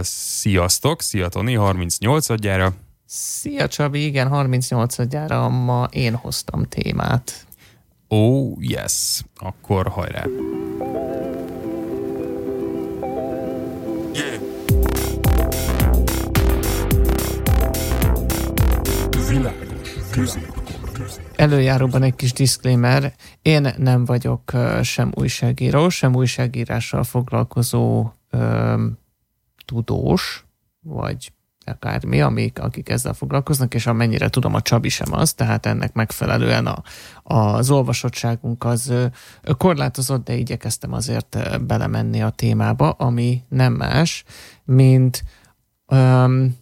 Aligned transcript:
Sziasztok, 0.00 1.02
szia 1.02 1.28
Toni, 1.28 1.54
38-adjára. 1.58 2.72
Szia 3.06 3.68
Csabi, 3.68 4.04
igen, 4.04 4.28
38-adjára 4.32 5.64
ma 5.64 5.88
én 5.90 6.14
hoztam 6.14 6.62
témát. 6.62 7.46
Oh, 8.08 8.56
yes. 8.60 9.22
Akkor 9.36 9.88
hajrá. 9.88 10.24
Yeah. 14.12 14.42
Előjáróban 21.36 22.02
egy 22.02 22.14
kis 22.14 22.32
disclaimer. 22.32 23.14
Én 23.42 23.74
nem 23.76 24.04
vagyok 24.04 24.52
sem 24.82 25.12
újságíró, 25.14 25.88
sem 25.88 26.14
újságírással 26.14 27.04
foglalkozó 27.04 28.10
öm, 28.30 28.98
tudós, 29.64 30.44
vagy 30.80 31.32
akármi, 31.64 32.20
amik, 32.20 32.58
akik 32.58 32.88
ezzel 32.88 33.12
foglalkoznak, 33.12 33.74
és 33.74 33.86
amennyire 33.86 34.28
tudom, 34.28 34.54
a 34.54 34.60
Csabi 34.60 34.88
sem 34.88 35.12
az, 35.12 35.32
tehát 35.32 35.66
ennek 35.66 35.92
megfelelően 35.92 36.66
a, 36.66 36.82
az 37.22 37.70
olvasottságunk 37.70 38.64
az 38.64 38.92
korlátozott, 39.58 40.24
de 40.24 40.34
igyekeztem 40.34 40.92
azért 40.92 41.38
belemenni 41.66 42.22
a 42.22 42.30
témába, 42.30 42.90
ami 42.90 43.42
nem 43.48 43.72
más, 43.72 44.24
mint 44.64 45.24
um, 45.86 46.56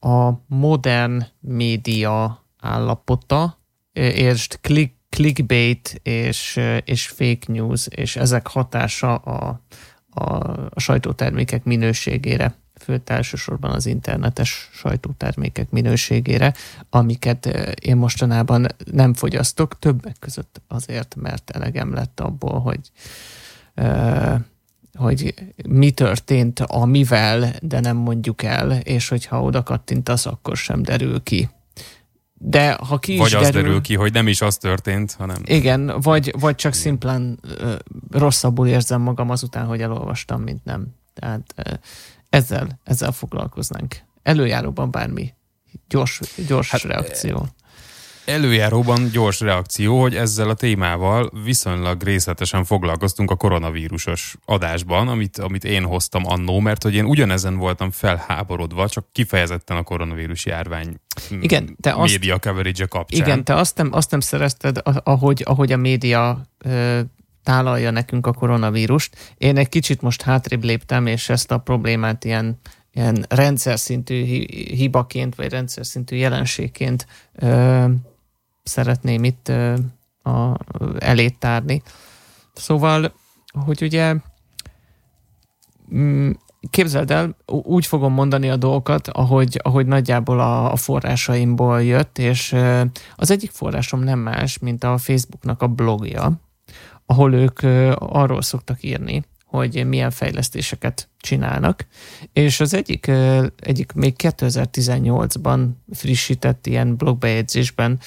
a 0.00 0.30
modern 0.46 1.24
média 1.40 2.44
állapota, 2.60 3.58
és 3.92 4.48
click, 4.60 4.94
clickbait 5.08 6.00
és, 6.02 6.60
és 6.84 7.08
fake 7.08 7.52
news, 7.52 7.86
és 7.86 8.16
ezek 8.16 8.46
hatása 8.46 9.14
a, 9.14 9.60
a, 10.14 10.34
a 10.70 10.80
sajtótermékek 10.80 11.64
minőségére 11.64 12.54
főt 12.82 13.10
elsősorban 13.10 13.70
az 13.70 13.86
internetes 13.86 14.68
sajtótermékek 14.72 15.70
minőségére, 15.70 16.54
amiket 16.90 17.46
én 17.80 17.96
mostanában 17.96 18.66
nem 18.92 19.14
fogyasztok, 19.14 19.78
többek 19.78 20.16
között 20.18 20.60
azért, 20.68 21.14
mert 21.14 21.50
elegem 21.50 21.94
lett 21.94 22.20
abból, 22.20 22.60
hogy 22.60 22.80
hogy 24.94 25.34
mi 25.68 25.90
történt 25.90 26.60
amivel, 26.60 27.52
de 27.62 27.80
nem 27.80 27.96
mondjuk 27.96 28.42
el, 28.42 28.70
és 28.70 29.08
hogyha 29.08 29.42
oda 29.42 29.62
kattintasz, 29.62 30.26
akkor 30.26 30.56
sem 30.56 30.82
derül 30.82 31.22
ki. 31.22 31.48
De 32.44 32.72
ha 32.72 32.98
ki 32.98 33.16
vagy 33.16 33.26
is 33.26 33.34
az 33.34 33.50
derül, 33.50 33.80
ki, 33.80 33.94
hogy 33.94 34.12
nem 34.12 34.28
is 34.28 34.40
az 34.40 34.56
történt, 34.56 35.12
hanem... 35.12 35.36
Igen, 35.44 36.00
vagy, 36.00 36.34
vagy 36.40 36.54
csak 36.54 36.72
Igen. 36.72 36.84
szimplán 36.84 37.40
rosszabbul 38.10 38.66
érzem 38.66 39.00
magam 39.00 39.30
azután, 39.30 39.66
hogy 39.66 39.80
elolvastam, 39.80 40.42
mint 40.42 40.64
nem. 40.64 40.86
Tehát 41.14 41.54
ezzel, 42.30 42.80
ezzel 42.84 43.12
foglalkoznánk. 43.12 43.96
Előjáróban 44.22 44.90
bármi 44.90 45.34
gyors, 45.88 46.20
gyors 46.46 46.70
hát, 46.70 46.82
reakció. 46.82 47.46
Előjáróban 48.24 49.08
gyors 49.12 49.40
reakció, 49.40 50.00
hogy 50.00 50.16
ezzel 50.16 50.48
a 50.48 50.54
témával 50.54 51.30
viszonylag 51.44 52.02
részletesen 52.02 52.64
foglalkoztunk 52.64 53.30
a 53.30 53.36
koronavírusos 53.36 54.36
adásban, 54.44 55.08
amit, 55.08 55.38
amit 55.38 55.64
én 55.64 55.84
hoztam 55.84 56.22
annó, 56.26 56.60
mert 56.60 56.82
hogy 56.82 56.94
én 56.94 57.04
ugyanezen 57.04 57.56
voltam 57.56 57.90
felháborodva, 57.90 58.88
csak 58.88 59.06
kifejezetten 59.12 59.76
a 59.76 59.82
koronavírus 59.82 60.46
járvány 60.46 60.96
igen, 61.40 61.76
te 61.80 61.94
média 61.94 62.34
azt, 62.34 62.42
coverage 62.42 62.86
kapcsán. 62.86 63.20
Igen, 63.20 63.44
te 63.44 63.54
azt 63.54 63.76
nem, 63.76 63.88
azt 63.92 64.10
nem 64.10 64.20
szerezted, 64.20 64.78
ahogy, 64.82 65.42
ahogy 65.44 65.72
a 65.72 65.76
média 65.76 66.46
tálalja 67.42 67.90
nekünk 67.90 68.26
a 68.26 68.32
koronavírust. 68.32 69.34
Én 69.38 69.56
egy 69.56 69.68
kicsit 69.68 70.00
most 70.00 70.22
hátrébb 70.22 70.64
léptem, 70.64 71.06
és 71.06 71.28
ezt 71.28 71.50
a 71.50 71.58
problémát 71.58 72.24
ilyen, 72.24 72.60
ilyen 72.92 73.24
rendszer 73.28 73.78
szintű 73.78 74.24
hibaként, 74.74 75.34
vagy 75.34 75.50
rendszer 75.50 75.86
szintű 75.86 76.16
jelenségként 76.16 77.06
ö, 77.32 77.84
szeretném 78.62 79.24
itt 79.24 79.48
ö, 79.48 79.74
a, 80.22 80.56
elét. 80.98 81.46
Szóval, 82.52 83.12
hogy 83.64 83.82
ugye 83.82 84.14
mm, 85.94 86.30
képzeld 86.70 87.10
el, 87.10 87.36
úgy 87.46 87.86
fogom 87.86 88.12
mondani 88.12 88.50
a 88.50 88.56
dolgokat, 88.56 89.08
ahogy, 89.08 89.60
ahogy 89.62 89.86
nagyjából 89.86 90.40
a, 90.40 90.72
a 90.72 90.76
forrásaimból 90.76 91.82
jött, 91.82 92.18
és 92.18 92.56
az 93.16 93.30
egyik 93.30 93.50
forrásom 93.50 94.00
nem 94.00 94.18
más, 94.18 94.58
mint 94.58 94.84
a 94.84 94.98
Facebooknak 94.98 95.62
a 95.62 95.66
blogja, 95.66 96.40
ahol 97.06 97.34
ők 97.34 97.62
arról 97.98 98.42
szoktak 98.42 98.82
írni, 98.82 99.24
hogy 99.46 99.86
milyen 99.86 100.10
fejlesztéseket 100.10 101.08
csinálnak, 101.18 101.86
és 102.32 102.60
az 102.60 102.74
egyik, 102.74 103.10
egyik 103.56 103.92
még 103.92 104.14
2018-ban 104.18 105.68
frissített 105.92 106.66
ilyen 106.66 106.96
blogbejegyzésben 106.96 107.98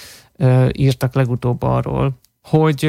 írtak 0.72 1.14
legutóbb 1.14 1.62
arról, 1.64 2.20
hogy 2.42 2.86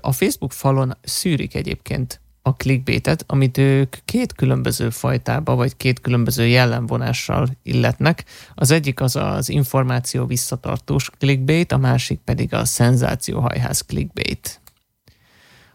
a 0.00 0.12
Facebook 0.12 0.52
falon 0.52 0.96
szűrik 1.02 1.54
egyébként 1.54 2.20
a 2.42 2.54
clickbaitet, 2.54 3.24
amit 3.26 3.58
ők 3.58 3.96
két 4.04 4.32
különböző 4.32 4.90
fajtába, 4.90 5.54
vagy 5.54 5.76
két 5.76 6.00
különböző 6.00 6.46
jellemvonással 6.46 7.48
illetnek. 7.62 8.24
Az 8.54 8.70
egyik 8.70 9.00
az 9.00 9.16
az 9.16 9.48
információ 9.48 10.26
visszatartós 10.26 11.10
clickbait, 11.18 11.72
a 11.72 11.76
másik 11.76 12.20
pedig 12.24 12.54
a 12.54 12.64
szenzációhajház 12.64 13.80
clickbait. 13.80 14.60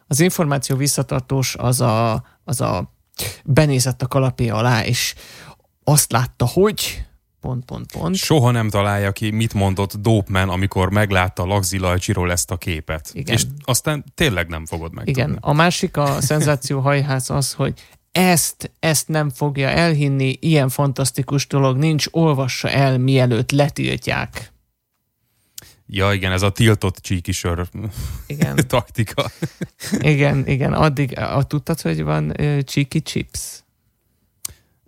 Az 0.07 0.19
információ 0.19 0.75
visszatartós 0.75 1.55
az 1.55 1.81
a, 1.81 2.23
az 2.43 2.61
a 2.61 2.93
benézett 3.45 4.01
a 4.01 4.07
kalapé 4.07 4.49
alá, 4.49 4.85
és 4.85 5.15
azt 5.83 6.11
látta, 6.11 6.45
hogy 6.45 7.05
pont, 7.47 7.65
pont, 7.65 7.91
pont. 7.91 8.15
Soha 8.15 8.51
nem 8.51 8.69
találja 8.69 9.11
ki, 9.11 9.29
mit 9.29 9.53
mondott 9.53 9.95
Dopeman, 9.95 10.49
amikor 10.49 10.89
meglátta 10.89 11.45
Lagzi 11.45 11.77
Lajcsiról 11.77 12.31
ezt 12.31 12.51
a 12.51 12.57
képet. 12.57 13.09
Igen. 13.13 13.35
És 13.35 13.43
aztán 13.63 14.03
tényleg 14.15 14.47
nem 14.47 14.65
fogod 14.65 14.93
meg. 14.93 15.07
Igen. 15.07 15.37
A 15.41 15.53
másik 15.53 15.97
a 15.97 16.21
szenzáció 16.21 16.79
hajház 16.79 17.29
az, 17.29 17.53
hogy 17.53 17.73
ezt, 18.11 18.71
ezt 18.79 19.07
nem 19.07 19.29
fogja 19.29 19.69
elhinni, 19.69 20.37
ilyen 20.39 20.69
fantasztikus 20.69 21.47
dolog 21.47 21.77
nincs, 21.77 22.05
olvassa 22.11 22.69
el, 22.69 22.97
mielőtt 22.97 23.51
letiltják. 23.51 24.51
Ja, 25.85 26.13
igen, 26.13 26.31
ez 26.31 26.41
a 26.41 26.49
tiltott 26.49 26.97
csíkisör 26.97 27.67
igen. 28.27 28.55
taktika. 28.67 29.31
igen, 29.99 30.47
igen, 30.47 30.73
addig, 30.73 31.19
a, 31.19 31.43
tudtad, 31.43 31.81
hogy 31.81 32.03
van 32.03 32.33
uh, 32.39 32.59
csíki 32.59 33.01
chips? 33.01 33.65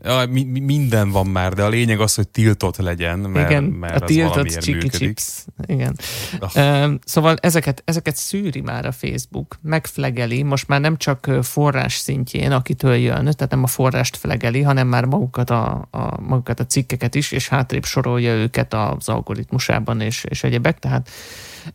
Ja, 0.04 0.26
mi, 0.30 0.44
minden 0.60 1.12
van 1.12 1.28
már, 1.28 1.54
de 1.54 1.64
a 1.64 1.70
lényeg 1.70 2.00
az, 2.00 2.16
hogy 2.16 2.28
tiltott 2.28 2.78
legyen, 2.78 3.20
mert, 3.20 3.50
Igen, 3.50 3.64
mert 3.64 4.02
a 4.02 4.06
tiltott 4.06 4.48
chiki 4.48 4.72
működik. 4.72 5.00
chips. 5.00 5.46
Igen. 5.66 5.96
Oh. 6.40 6.94
Szóval 7.04 7.38
ezeket, 7.42 7.82
ezeket 7.86 8.16
szűri 8.16 8.62
már 8.62 8.86
a 8.86 8.92
Facebook, 8.92 9.60
megflegeli, 9.62 10.44
most 10.44 10.68
már 10.68 10.82
nem 10.82 10.98
csak 10.98 11.30
forrás 11.42 11.94
szintjén, 11.94 12.52
akitől 12.52 12.96
jön, 12.96 13.24
tehát 13.24 13.50
nem 13.50 13.64
a 13.64 13.68
forrást 13.68 14.18
flegeli, 14.18 14.62
hanem 14.62 14.88
már 14.88 15.06
magukat 15.06 15.50
a, 15.50 15.88
a, 15.92 16.22
magukat 16.22 16.60
a 16.60 16.66
cikkeket 16.66 17.16
is, 17.16 17.32
és 17.32 17.48
hátrébb 17.48 17.86
sorolja 17.86 18.34
őket 18.34 18.74
az 18.74 19.10
algoritmusában 19.10 20.02
és, 20.02 20.24
és 20.24 20.44
egyebek, 20.44 20.80
tehát 20.80 21.10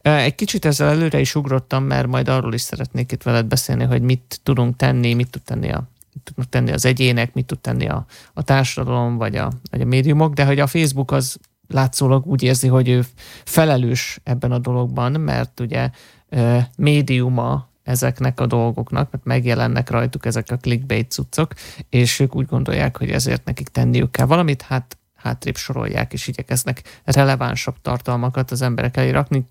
egy 0.02 0.34
kicsit 0.34 0.64
ezzel 0.64 0.88
előre 0.88 1.20
is 1.20 1.34
ugrottam, 1.34 1.84
mert 1.84 2.06
majd 2.06 2.28
arról 2.28 2.54
is 2.54 2.60
szeretnék 2.60 3.12
itt 3.12 3.22
veled 3.22 3.46
beszélni, 3.46 3.84
hogy 3.84 4.02
mit 4.02 4.40
tudunk 4.42 4.76
tenni, 4.76 5.14
mit 5.14 5.30
tud 5.30 5.42
tenni 5.42 5.72
a 5.72 5.92
tudnak 6.22 6.48
tenni 6.48 6.72
az 6.72 6.84
egyének, 6.84 7.34
mit 7.34 7.46
tud 7.46 7.58
tenni 7.58 7.88
a, 7.88 8.06
a 8.32 8.42
társadalom, 8.42 9.16
vagy 9.16 9.36
a, 9.36 9.52
vagy 9.70 9.80
a 9.80 9.84
médiumok, 9.84 10.34
de 10.34 10.44
hogy 10.44 10.58
a 10.58 10.66
Facebook 10.66 11.10
az 11.10 11.36
látszólag 11.68 12.26
úgy 12.26 12.42
érzi, 12.42 12.68
hogy 12.68 12.88
ő 12.88 13.04
felelős 13.44 14.20
ebben 14.22 14.52
a 14.52 14.58
dologban, 14.58 15.12
mert 15.12 15.60
ugye 15.60 15.90
médiuma 16.76 17.68
ezeknek 17.82 18.40
a 18.40 18.46
dolgoknak, 18.46 19.10
mert 19.10 19.24
megjelennek 19.24 19.90
rajtuk 19.90 20.26
ezek 20.26 20.50
a 20.50 20.56
clickbait 20.56 21.10
cuccok, 21.10 21.52
és 21.88 22.20
ők 22.20 22.34
úgy 22.34 22.46
gondolják, 22.46 22.96
hogy 22.96 23.10
ezért 23.10 23.44
nekik 23.44 23.68
tenniük 23.68 24.10
kell 24.10 24.26
valamit, 24.26 24.62
hát 24.62 24.98
hátrébb 25.14 25.56
sorolják, 25.56 26.12
és 26.12 26.26
igyekeznek 26.26 27.00
relevánsabb 27.04 27.74
tartalmakat 27.82 28.50
az 28.50 28.62
emberek 28.62 28.96
elé 28.96 29.10
rakni, 29.10 29.46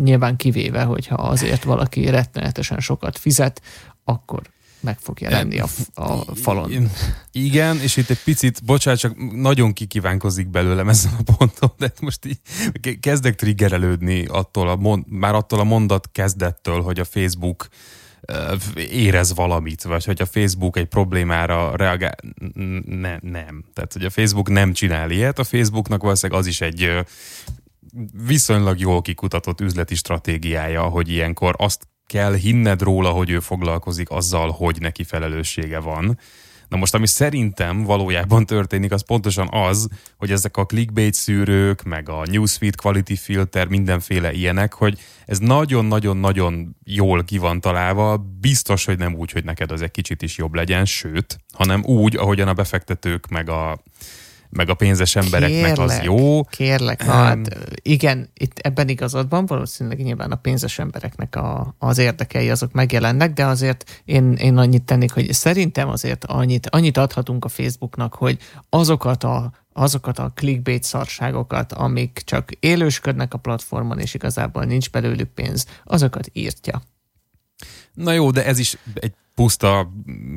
nyilván 0.00 0.36
kivéve, 0.36 0.82
hogyha 0.82 1.14
azért 1.14 1.64
valaki 1.64 2.10
rettenetesen 2.10 2.80
sokat 2.80 3.18
fizet, 3.18 3.62
akkor 4.04 4.42
meg 4.80 4.98
fog 4.98 5.20
jelenni 5.20 5.58
a, 5.58 5.68
a 5.94 6.34
falon. 6.34 6.90
Igen, 7.32 7.80
és 7.80 7.96
itt 7.96 8.10
egy 8.10 8.22
picit, 8.24 8.64
bocsánat, 8.64 9.00
csak 9.00 9.32
nagyon 9.32 9.72
kikívánkozik 9.72 10.48
belőlem 10.48 10.88
ezen 10.88 11.12
a 11.18 11.32
ponton, 11.36 11.72
de 11.78 11.92
most 12.00 12.24
így 12.24 12.40
kezdek 13.00 13.34
triggerelődni 13.34 14.24
attól 14.24 14.68
a 14.68 14.76
mond, 14.76 15.04
már 15.08 15.34
attól 15.34 15.60
a 15.60 15.64
mondat 15.64 16.08
kezdettől, 16.12 16.80
hogy 16.80 16.98
a 16.98 17.04
Facebook 17.04 17.68
érez 18.74 19.34
valamit, 19.34 19.82
vagy 19.82 20.04
hogy 20.04 20.20
a 20.20 20.26
Facebook 20.26 20.76
egy 20.76 20.86
problémára 20.86 21.76
reagál. 21.76 22.16
Ne, 22.84 23.18
nem. 23.20 23.64
Tehát, 23.74 23.92
hogy 23.92 24.04
a 24.04 24.10
Facebook 24.10 24.48
nem 24.48 24.72
csinál 24.72 25.10
ilyet, 25.10 25.38
a 25.38 25.44
Facebooknak 25.44 26.02
valószínűleg 26.02 26.40
az 26.40 26.46
is 26.46 26.60
egy 26.60 27.04
viszonylag 28.26 28.78
jól 28.78 29.02
kikutatott 29.02 29.60
üzleti 29.60 29.94
stratégiája, 29.94 30.82
hogy 30.82 31.08
ilyenkor 31.08 31.54
azt 31.58 31.88
kell 32.08 32.34
hinned 32.34 32.82
róla, 32.82 33.10
hogy 33.10 33.30
ő 33.30 33.40
foglalkozik 33.40 34.10
azzal, 34.10 34.50
hogy 34.50 34.80
neki 34.80 35.04
felelőssége 35.04 35.78
van. 35.78 36.18
Na 36.68 36.76
most, 36.76 36.94
ami 36.94 37.06
szerintem 37.06 37.82
valójában 37.82 38.46
történik, 38.46 38.92
az 38.92 39.04
pontosan 39.04 39.48
az, 39.50 39.88
hogy 40.16 40.30
ezek 40.30 40.56
a 40.56 40.66
clickbait 40.66 41.14
szűrők, 41.14 41.82
meg 41.82 42.08
a 42.08 42.22
newsfeed 42.30 42.76
quality 42.76 43.14
filter, 43.14 43.66
mindenféle 43.66 44.32
ilyenek, 44.32 44.74
hogy 44.74 44.98
ez 45.26 45.38
nagyon-nagyon-nagyon 45.38 46.76
jól 46.84 47.24
ki 47.24 47.38
van 47.38 47.60
találva, 47.60 48.16
biztos, 48.40 48.84
hogy 48.84 48.98
nem 48.98 49.14
úgy, 49.14 49.32
hogy 49.32 49.44
neked 49.44 49.70
az 49.70 49.82
egy 49.82 49.90
kicsit 49.90 50.22
is 50.22 50.36
jobb 50.36 50.54
legyen, 50.54 50.84
sőt, 50.84 51.40
hanem 51.52 51.84
úgy, 51.84 52.16
ahogyan 52.16 52.48
a 52.48 52.52
befektetők, 52.52 53.28
meg 53.28 53.48
a 53.48 53.82
meg 54.50 54.68
a 54.68 54.74
pénzes 54.74 55.16
embereknek 55.16 55.74
kérlek, 55.74 55.78
az 55.78 56.00
jó. 56.02 56.44
Kérlek, 56.44 57.06
na, 57.06 57.12
hát 57.12 57.58
igen, 57.82 58.30
itt 58.34 58.58
ebben 58.58 58.88
igazad 58.88 59.28
van, 59.28 59.46
valószínűleg 59.46 60.02
nyilván 60.02 60.30
a 60.30 60.36
pénzes 60.36 60.78
embereknek 60.78 61.36
a, 61.36 61.74
az 61.78 61.98
érdekei 61.98 62.50
azok 62.50 62.72
megjelennek, 62.72 63.32
de 63.32 63.46
azért 63.46 64.02
én, 64.04 64.32
én 64.32 64.56
annyit 64.56 64.82
tennék, 64.82 65.12
hogy 65.12 65.32
szerintem 65.32 65.88
azért 65.88 66.24
annyit, 66.24 66.68
annyit 66.68 66.96
adhatunk 66.96 67.44
a 67.44 67.48
Facebooknak, 67.48 68.14
hogy 68.14 68.38
azokat 68.68 69.24
a 69.24 69.52
azokat 69.72 70.18
a 70.18 70.32
clickbait 70.34 70.82
szarságokat, 70.82 71.72
amik 71.72 72.22
csak 72.24 72.50
élősködnek 72.60 73.34
a 73.34 73.38
platformon, 73.38 73.98
és 73.98 74.14
igazából 74.14 74.64
nincs 74.64 74.90
belőlük 74.90 75.28
pénz, 75.28 75.66
azokat 75.84 76.30
írtja. 76.32 76.82
Na 77.94 78.12
jó, 78.12 78.30
de 78.30 78.44
ez 78.44 78.58
is 78.58 78.76
egy 78.94 79.12
puszta, 79.38 79.92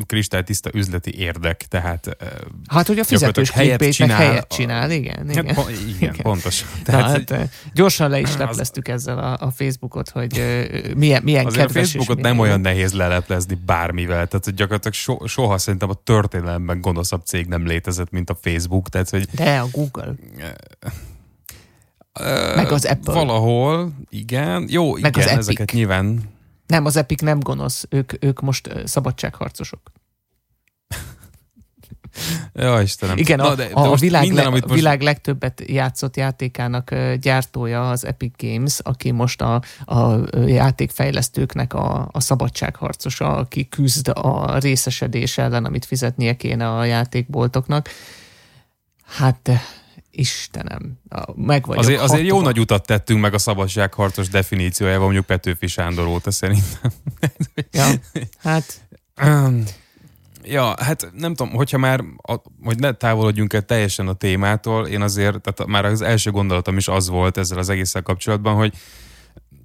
kristálytiszta 0.06 0.70
üzleti 0.74 1.20
érdek, 1.20 1.58
tehát 1.58 2.18
Hát, 2.68 2.88
hogy 2.88 3.00
a 3.00 3.04
fizetős 3.04 3.50
helyet 3.50 3.92
csinál, 3.92 4.18
helyet 4.18 4.48
csinál, 4.48 4.92
igen. 4.92 5.30
Igen, 5.30 5.56
hát, 5.56 5.70
igen, 5.70 5.88
igen 5.88 6.16
pontosan. 6.22 6.68
Tehát, 6.84 7.30
Na, 7.30 7.36
hát, 7.36 7.50
gyorsan 7.74 8.10
le 8.10 8.20
is 8.20 8.38
lepleztük 8.38 8.88
az... 8.88 8.94
ezzel 8.94 9.18
a, 9.18 9.38
a 9.40 9.52
Facebookot, 9.52 10.10
hogy 10.10 10.34
milyen, 10.96 11.24
milyen 11.24 11.46
Azért 11.46 11.66
kedves 11.66 11.84
a 11.84 11.86
Facebookot 11.86 12.24
nem 12.24 12.40
olyan 12.40 12.62
nehéz 12.62 12.94
leleplezni 12.94 13.58
bármivel, 13.66 14.28
tehát 14.28 14.56
gyakorlatilag 14.56 14.94
so, 14.94 15.28
soha 15.28 15.58
szerintem 15.58 15.90
a 15.90 15.94
történelemben 16.04 16.82
gonoszabb 16.82 17.26
cég 17.26 17.46
nem 17.46 17.66
létezett, 17.66 18.10
mint 18.10 18.30
a 18.30 18.38
Facebook. 18.42 18.90
Tehát, 18.90 19.10
hogy, 19.10 19.28
De 19.36 19.60
a 19.60 19.68
Google. 19.72 20.16
Meg 22.56 22.72
az 22.72 22.86
Apple. 22.86 23.14
Valahol, 23.14 23.92
igen. 24.10 24.66
Jó, 24.70 24.98
Meg 24.98 25.18
igen, 25.18 25.38
ezeket 25.38 25.72
nyilván 25.72 26.31
nem, 26.72 26.86
az 26.86 26.96
Epic 26.96 27.22
nem 27.22 27.40
gonosz, 27.40 27.86
ők, 27.90 28.14
ők 28.20 28.42
most 28.42 28.74
szabadságharcosok. 28.86 29.82
Ja, 32.54 32.82
Istenem. 32.82 33.18
Igen, 33.18 33.38
Na, 33.38 33.56
de, 33.56 33.68
de 33.68 33.74
a, 33.74 33.92
a 33.92 33.96
világ, 33.96 34.22
minden, 34.22 34.44
le, 34.44 34.50
most... 34.50 34.74
világ 34.74 35.02
legtöbbet 35.02 35.62
játszott 35.66 36.18
játékának 36.18 36.96
gyártója 37.16 37.90
az 37.90 38.06
Epic 38.06 38.34
Games, 38.38 38.80
aki 38.80 39.12
most 39.12 39.42
a, 39.42 39.62
a 39.86 40.20
játékfejlesztőknek 40.46 41.74
a, 41.74 42.10
a 42.12 42.20
szabadságharcosa, 42.20 43.36
aki 43.36 43.70
küzd 43.70 44.08
a 44.14 44.58
részesedés 44.60 45.38
ellen, 45.38 45.66
amit 45.66 45.86
fizetnie 45.86 46.36
kéne 46.36 46.70
a 46.70 46.84
játékboltoknak. 46.84 47.90
Hát 49.06 49.50
Istenem, 50.12 51.00
meg 51.36 51.66
vagyok. 51.66 51.84
Azért, 51.84 52.00
azért 52.00 52.26
jó 52.26 52.42
nagy 52.42 52.60
utat 52.60 52.86
tettünk 52.86 53.22
meg 53.22 53.34
a 53.34 53.38
szabadságharcos 53.38 54.30
definíciójával, 54.30 55.04
mondjuk 55.04 55.26
Petőfi 55.26 55.68
Sándor 55.68 56.08
óta 56.08 56.32
szerintem. 56.32 56.92
Ja, 57.72 57.88
hát... 58.38 58.88
Ja, 60.44 60.74
hát 60.78 61.12
nem 61.18 61.36
tudom, 61.36 61.54
hogyha 61.54 61.78
már, 61.78 62.04
a, 62.22 62.36
hogy 62.64 62.80
ne 62.80 62.92
távolodjunk 62.92 63.54
el 63.54 63.62
teljesen 63.62 64.08
a 64.08 64.14
témától, 64.14 64.88
én 64.88 65.02
azért, 65.02 65.42
tehát 65.42 65.72
már 65.72 65.86
az 65.86 66.02
első 66.02 66.32
gondolatom 66.32 66.78
is 66.78 66.88
az 66.88 67.10
volt 67.10 67.38
ezzel 67.38 67.58
az 67.58 67.70
egésszel 67.70 68.02
kapcsolatban, 68.02 68.56
hogy 68.56 68.74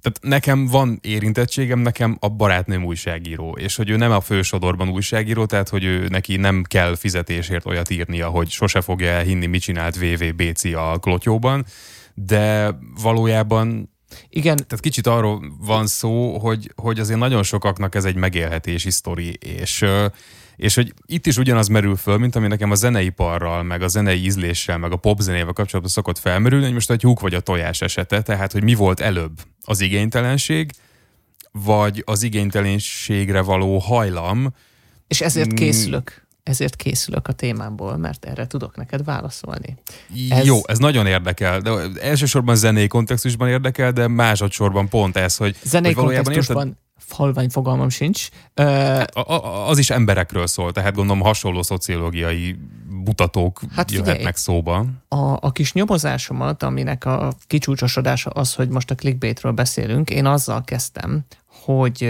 tehát 0.01 0.19
nekem 0.21 0.65
van 0.65 0.99
érintettségem, 1.01 1.79
nekem 1.79 2.17
a 2.19 2.29
barátnőm 2.29 2.83
újságíró, 2.83 3.57
és 3.59 3.75
hogy 3.75 3.89
ő 3.89 3.95
nem 3.95 4.11
a 4.11 4.21
fősodorban 4.21 4.89
újságíró, 4.89 5.45
tehát 5.45 5.69
hogy 5.69 5.83
ő 5.83 6.07
neki 6.07 6.35
nem 6.35 6.63
kell 6.63 6.95
fizetésért 6.95 7.65
olyat 7.65 7.89
írnia, 7.89 8.29
hogy 8.29 8.49
sose 8.49 8.81
fogja 8.81 9.07
elhinni, 9.07 9.45
mit 9.45 9.61
csinált 9.61 9.97
VVBC 9.97 10.63
a 10.63 10.97
klotyóban, 10.99 11.65
de 12.13 12.77
valójában 13.01 13.95
igen. 14.29 14.55
Tehát 14.55 14.79
kicsit 14.79 15.07
arról 15.07 15.55
van 15.59 15.87
szó, 15.87 16.37
hogy, 16.37 16.71
hogy 16.75 16.99
azért 16.99 17.19
nagyon 17.19 17.43
sokaknak 17.43 17.95
ez 17.95 18.05
egy 18.05 18.15
megélhetési 18.15 18.91
sztori, 18.91 19.37
és 19.39 19.85
és 20.55 20.75
hogy 20.75 20.93
itt 21.05 21.25
is 21.25 21.37
ugyanaz 21.37 21.67
merül 21.67 21.95
föl, 21.95 22.17
mint 22.17 22.35
ami 22.35 22.47
nekem 22.47 22.71
a 22.71 22.75
zeneiparral, 22.75 23.63
meg 23.63 23.81
a 23.81 23.87
zenei 23.87 24.23
ízléssel, 24.23 24.77
meg 24.77 24.91
a 24.91 24.95
popzenével 24.95 25.53
kapcsolatban 25.53 25.93
szokott 25.93 26.17
felmerülni, 26.17 26.65
hogy 26.65 26.73
most 26.73 26.91
egy 26.91 27.01
húk 27.01 27.19
vagy 27.19 27.33
a 27.33 27.39
tojás 27.39 27.81
esete, 27.81 28.21
tehát 28.21 28.51
hogy 28.51 28.63
mi 28.63 28.73
volt 28.73 28.99
előbb? 28.99 29.39
Az 29.61 29.81
igénytelenség, 29.81 30.71
vagy 31.51 32.01
az 32.05 32.23
igénytelenségre 32.23 33.41
való 33.41 33.77
hajlam. 33.77 34.53
És 35.07 35.21
ezért 35.21 35.51
mm. 35.51 35.55
készülök 35.55 36.26
ezért 36.47 36.75
készülök 36.75 37.27
a 37.27 37.31
témámból, 37.31 37.97
mert 37.97 38.25
erre 38.25 38.47
tudok 38.47 38.75
neked 38.75 39.03
válaszolni. 39.03 39.77
Ez... 40.29 40.45
Jó, 40.45 40.59
ez 40.67 40.77
nagyon 40.77 41.05
érdekel, 41.05 41.59
de 41.59 41.71
elsősorban 42.01 42.55
zenei 42.55 42.87
kontextusban 42.87 43.47
érdekel, 43.47 43.91
de 43.91 44.07
másodszorban 44.07 44.89
pont 44.89 45.17
ez, 45.17 45.37
hogy, 45.37 45.55
zenei 45.63 45.93
hogy 45.93 46.03
kontextusban 46.03 46.67
érted? 46.67 46.85
halvány 47.09 47.49
fogalmam 47.49 47.89
sincs. 47.89 48.27
Hát, 48.55 49.15
az 49.67 49.77
is 49.77 49.89
emberekről 49.89 50.47
szól, 50.47 50.71
tehát 50.71 50.95
gondolom 50.95 51.21
hasonló 51.21 51.61
szociológiai 51.61 52.55
mutatók 52.89 53.61
hát 53.75 53.91
jöhetnek 53.91 54.15
figyelj, 54.15 54.33
szóba. 54.33 54.85
A, 55.07 55.37
a 55.39 55.51
kis 55.51 55.73
nyomozásomat, 55.73 56.63
aminek 56.63 57.05
a 57.05 57.33
kicsúcsosodása 57.47 58.29
az, 58.29 58.53
hogy 58.53 58.69
most 58.69 58.91
a 58.91 58.95
clickbaitről 58.95 59.51
beszélünk, 59.51 60.09
én 60.09 60.25
azzal 60.25 60.63
kezdtem, 60.63 61.25
hogy 61.63 62.09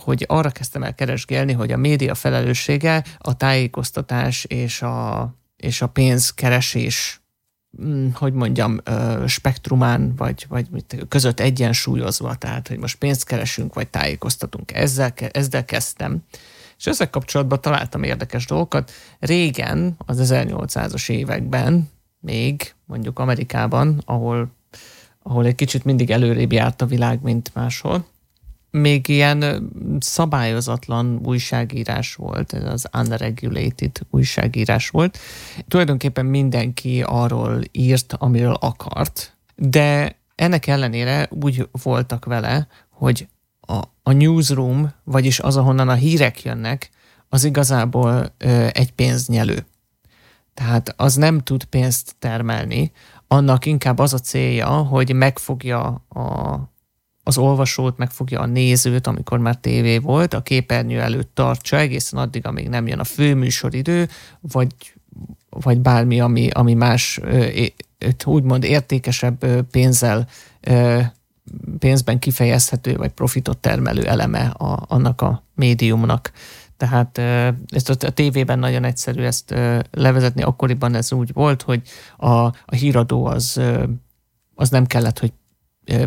hogy 0.00 0.24
arra 0.28 0.50
kezdtem 0.50 0.82
el 0.82 0.94
keresgélni, 0.94 1.52
hogy 1.52 1.72
a 1.72 1.76
média 1.76 2.14
felelőssége 2.14 3.04
a 3.18 3.36
tájékoztatás 3.36 4.44
és 4.44 4.82
a, 4.82 5.34
és 5.56 5.82
a 5.82 5.86
pénzkeresés 5.86 7.20
Mm, 7.82 8.08
hogy 8.14 8.32
mondjam, 8.32 8.80
spektrumán, 9.26 10.14
vagy, 10.16 10.46
vagy 10.48 10.66
között 11.08 11.40
egyensúlyozva, 11.40 12.34
tehát, 12.34 12.68
hogy 12.68 12.78
most 12.78 12.98
pénzt 12.98 13.24
keresünk, 13.24 13.74
vagy 13.74 13.88
tájékoztatunk. 13.88 14.72
Ezzel, 14.72 15.12
ezzel 15.30 15.64
kezdtem. 15.64 16.24
És 16.78 16.86
ezzel 16.86 17.10
kapcsolatban 17.10 17.60
találtam 17.60 18.02
érdekes 18.02 18.46
dolgokat. 18.46 18.90
Régen, 19.18 19.94
az 19.98 20.30
1800-as 20.32 21.10
években, 21.10 21.90
még 22.20 22.74
mondjuk 22.84 23.18
Amerikában, 23.18 24.02
ahol, 24.04 24.50
ahol 25.22 25.46
egy 25.46 25.54
kicsit 25.54 25.84
mindig 25.84 26.10
előrébb 26.10 26.52
járt 26.52 26.82
a 26.82 26.86
világ, 26.86 27.22
mint 27.22 27.50
máshol, 27.54 28.06
még 28.70 29.08
ilyen 29.08 29.70
szabályozatlan 29.98 31.20
újságírás 31.24 32.14
volt, 32.14 32.52
ez 32.52 32.64
az 32.64 32.88
unregulated 32.98 33.98
újságírás 34.10 34.88
volt. 34.88 35.18
Tulajdonképpen 35.68 36.26
mindenki 36.26 37.02
arról 37.06 37.60
írt, 37.72 38.14
amiről 38.18 38.56
akart, 38.60 39.36
de 39.56 40.16
ennek 40.34 40.66
ellenére 40.66 41.28
úgy 41.30 41.68
voltak 41.82 42.24
vele, 42.24 42.66
hogy 42.90 43.28
a, 43.60 43.82
a 44.02 44.12
newsroom, 44.12 44.92
vagyis 45.04 45.40
az, 45.40 45.56
ahonnan 45.56 45.88
a 45.88 45.94
hírek 45.94 46.42
jönnek, 46.42 46.90
az 47.28 47.44
igazából 47.44 48.34
ö, 48.38 48.66
egy 48.72 48.92
pénznyelő. 48.92 49.66
Tehát 50.54 50.94
az 50.96 51.14
nem 51.14 51.38
tud 51.38 51.64
pénzt 51.64 52.14
termelni, 52.18 52.92
annak 53.26 53.66
inkább 53.66 53.98
az 53.98 54.14
a 54.14 54.18
célja, 54.18 54.68
hogy 54.68 55.12
megfogja 55.12 56.04
a, 56.08 56.58
az 57.30 57.38
olvasót, 57.38 57.96
megfogja 57.98 58.40
a 58.40 58.46
nézőt, 58.46 59.06
amikor 59.06 59.38
már 59.38 59.56
tévé 59.56 59.98
volt, 59.98 60.34
a 60.34 60.42
képernyő 60.42 61.00
előtt 61.00 61.30
tartsa 61.34 61.76
egészen 61.76 62.18
addig, 62.18 62.46
amíg 62.46 62.68
nem 62.68 62.86
jön 62.86 62.98
a 62.98 63.04
főműsoridő, 63.04 64.08
vagy, 64.40 64.74
vagy 65.50 65.80
bármi, 65.80 66.20
ami, 66.20 66.50
ami 66.50 66.74
más 66.74 67.20
úgymond 68.24 68.64
értékesebb 68.64 69.62
pénzzel 69.70 70.28
pénzben 71.78 72.18
kifejezhető, 72.18 72.96
vagy 72.96 73.10
profitot 73.10 73.58
termelő 73.58 74.06
eleme 74.06 74.46
a, 74.46 74.84
annak 74.88 75.20
a 75.20 75.42
médiumnak. 75.54 76.32
Tehát 76.76 77.18
ezt 77.68 77.90
a, 77.90 78.10
tévében 78.10 78.58
nagyon 78.58 78.84
egyszerű 78.84 79.22
ezt 79.22 79.54
levezetni. 79.90 80.42
Akkoriban 80.42 80.94
ez 80.94 81.12
úgy 81.12 81.32
volt, 81.32 81.62
hogy 81.62 81.82
a, 82.16 82.28
a 82.44 82.74
híradó 82.76 83.26
az, 83.26 83.60
az 84.54 84.70
nem 84.70 84.86
kellett, 84.86 85.18
hogy 85.18 85.32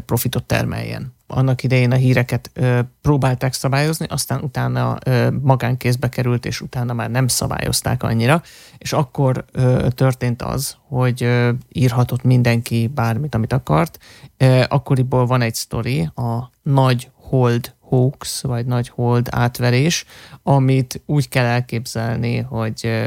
profitot 0.06 0.44
termeljen. 0.44 1.13
Annak 1.28 1.64
idején 1.64 1.92
a 1.92 1.96
híreket 1.96 2.52
ö, 2.54 2.80
próbálták 3.02 3.54
szabályozni, 3.54 4.06
aztán 4.10 4.42
utána 4.42 4.98
ö, 5.06 5.32
magánkézbe 5.42 6.10
került, 6.10 6.46
és 6.46 6.62
utána 6.62 6.94
már 6.94 7.12
nem 7.12 7.28
szabályozták 7.28 8.04
annyira, 8.04 8.42
és 8.78 8.94
akkor 8.94 9.46
ö, 9.52 9.88
történt 9.96 10.42
az, 10.42 10.78
hogy 10.88 11.24
ö, 11.24 11.52
írhatott 11.72 12.24
mindenki 12.24 12.88
bármit, 12.88 13.36
amit 13.36 13.54
akart. 13.54 14.00
Ö, 14.38 14.64
akkoriból 14.68 15.26
van 15.26 15.42
egy 15.42 15.56
sztori, 15.56 16.10
a 16.16 16.52
nagy 16.62 17.12
hold 17.16 17.74
hoax, 17.80 18.44
vagy 18.44 18.66
nagy 18.66 18.90
hold 18.90 19.28
átverés, 19.32 20.06
amit 20.44 21.02
úgy 21.06 21.30
kell 21.30 21.46
elképzelni, 21.46 22.38
hogy 22.38 23.04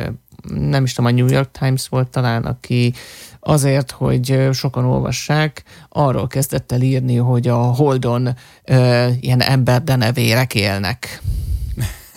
nem 0.55 0.85
is 0.85 0.93
tudom, 0.93 1.11
a 1.11 1.15
New 1.15 1.29
York 1.29 1.51
Times 1.59 1.89
volt 1.89 2.09
talán, 2.09 2.45
aki 2.45 2.95
azért, 3.41 3.91
hogy 3.91 4.49
sokan 4.53 4.85
olvassák, 4.85 5.63
arról 5.89 6.27
kezdett 6.27 6.73
el 6.73 6.81
írni, 6.81 7.17
hogy 7.17 7.49
a 7.49 7.57
Holdon 7.57 8.29
ö, 8.65 9.09
ilyen 9.21 9.41
emberdenevérek 9.41 10.55
élnek. 10.55 11.23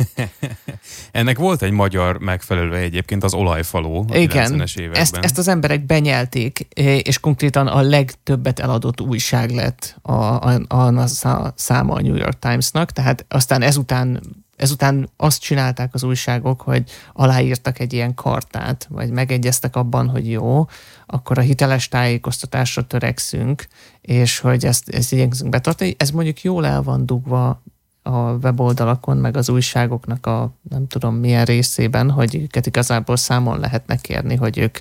Ennek 1.12 1.38
volt 1.38 1.62
egy 1.62 1.72
magyar 1.72 2.20
megfelelő 2.20 2.76
egyébként, 2.76 3.24
az 3.24 3.34
olajfaló 3.34 4.06
a 4.10 4.18
Igen, 4.18 4.64
ezt, 4.94 5.16
ezt 5.16 5.38
az 5.38 5.48
emberek 5.48 5.86
benyelték, 5.86 6.68
és 7.04 7.20
konkrétan 7.20 7.68
a 7.68 7.82
legtöbbet 7.82 8.60
eladott 8.60 9.02
újság 9.02 9.50
lett 9.50 9.98
a, 10.02 10.12
a, 10.12 10.62
a, 10.68 10.76
a 10.76 11.54
száma 11.56 11.94
a 11.94 12.02
New 12.02 12.16
York 12.16 12.40
Timesnak, 12.40 12.92
tehát 12.92 13.26
aztán 13.28 13.62
ezután 13.62 14.22
Ezután 14.60 15.10
azt 15.18 15.42
csinálták 15.42 15.94
az 15.94 16.04
újságok, 16.04 16.62
hogy 16.62 16.92
aláírtak 17.14 17.80
egy 17.80 17.94
ilyen 17.94 18.14
kartát, 18.14 18.88
vagy 18.90 19.10
megegyeztek 19.10 19.76
abban, 19.76 20.10
hogy 20.10 20.30
jó, 20.30 20.68
akkor 21.06 21.38
a 21.38 21.42
hiteles 21.42 21.88
tájékoztatásra 21.88 22.88
törekszünk, 22.88 23.68
és 24.02 24.40
hogy 24.40 24.66
ezt, 24.66 24.90
ezt 24.90 25.12
igyekszünk 25.12 25.50
betartani. 25.50 25.96
Ez 25.98 26.10
mondjuk 26.10 26.42
jól 26.42 26.66
el 26.66 26.82
van 26.82 27.06
dugva 27.06 27.62
a 28.10 28.38
weboldalakon, 28.42 29.18
meg 29.18 29.38
az 29.38 29.50
újságoknak 29.50 30.26
a 30.26 30.52
nem 30.70 30.88
tudom 30.88 31.16
milyen 31.16 31.46
részében, 31.46 32.12
hogy 32.12 32.36
őket 32.36 32.66
igazából 32.66 33.16
számon 33.16 33.60
lehetne 33.60 33.96
kérni, 33.96 34.36
hogy 34.36 34.58
ők 34.58 34.80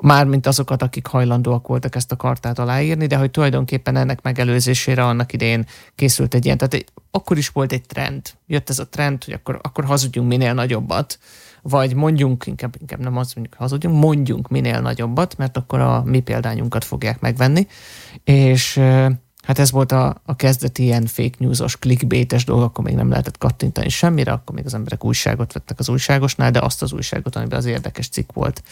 már 0.00 0.26
mint 0.26 0.46
azokat, 0.46 0.82
akik 0.82 1.06
hajlandóak 1.06 1.66
voltak 1.66 1.94
ezt 1.94 2.12
a 2.12 2.16
kartát 2.16 2.58
aláírni, 2.58 3.06
de 3.06 3.16
hogy 3.16 3.30
tulajdonképpen 3.30 3.96
ennek 3.96 4.22
megelőzésére 4.22 5.04
annak 5.04 5.32
idején 5.32 5.66
készült 5.94 6.34
egy 6.34 6.44
ilyen, 6.44 6.58
tehát 6.58 6.84
akkor 7.10 7.38
is 7.38 7.48
volt 7.48 7.72
egy 7.72 7.86
trend. 7.86 8.22
Jött 8.46 8.68
ez 8.68 8.78
a 8.78 8.88
trend, 8.88 9.24
hogy 9.24 9.34
akkor, 9.34 9.58
akkor 9.62 9.84
hazudjunk 9.84 10.28
minél 10.28 10.54
nagyobbat, 10.54 11.18
vagy 11.62 11.94
mondjunk, 11.94 12.46
inkább, 12.46 12.74
inkább 12.78 13.00
nem 13.00 13.16
azt 13.16 13.34
mondjuk 13.34 13.56
hazudjunk, 13.58 14.02
mondjunk 14.02 14.48
minél 14.48 14.80
nagyobbat, 14.80 15.36
mert 15.36 15.56
akkor 15.56 15.80
a 15.80 16.02
mi 16.02 16.20
példányunkat 16.20 16.84
fogják 16.84 17.20
megvenni, 17.20 17.66
és 18.24 18.80
Hát 19.42 19.58
ez 19.58 19.70
volt 19.70 19.92
a, 19.92 20.20
a 20.24 20.36
kezdeti 20.36 20.82
ilyen 20.82 21.06
fake 21.06 21.36
newsos, 21.38 21.76
clickbaites 21.76 22.44
dolog, 22.44 22.62
akkor 22.62 22.84
még 22.84 22.94
nem 22.94 23.08
lehetett 23.08 23.38
kattintani 23.38 23.88
semmire, 23.88 24.32
akkor 24.32 24.54
még 24.54 24.66
az 24.66 24.74
emberek 24.74 25.04
újságot 25.04 25.52
vettek 25.52 25.78
az 25.78 25.88
újságosnál, 25.88 26.50
de 26.50 26.58
azt 26.58 26.82
az 26.82 26.92
újságot, 26.92 27.36
amiben 27.36 27.58
az 27.58 27.64
érdekes 27.64 28.08
cikk 28.08 28.32
volt. 28.32 28.62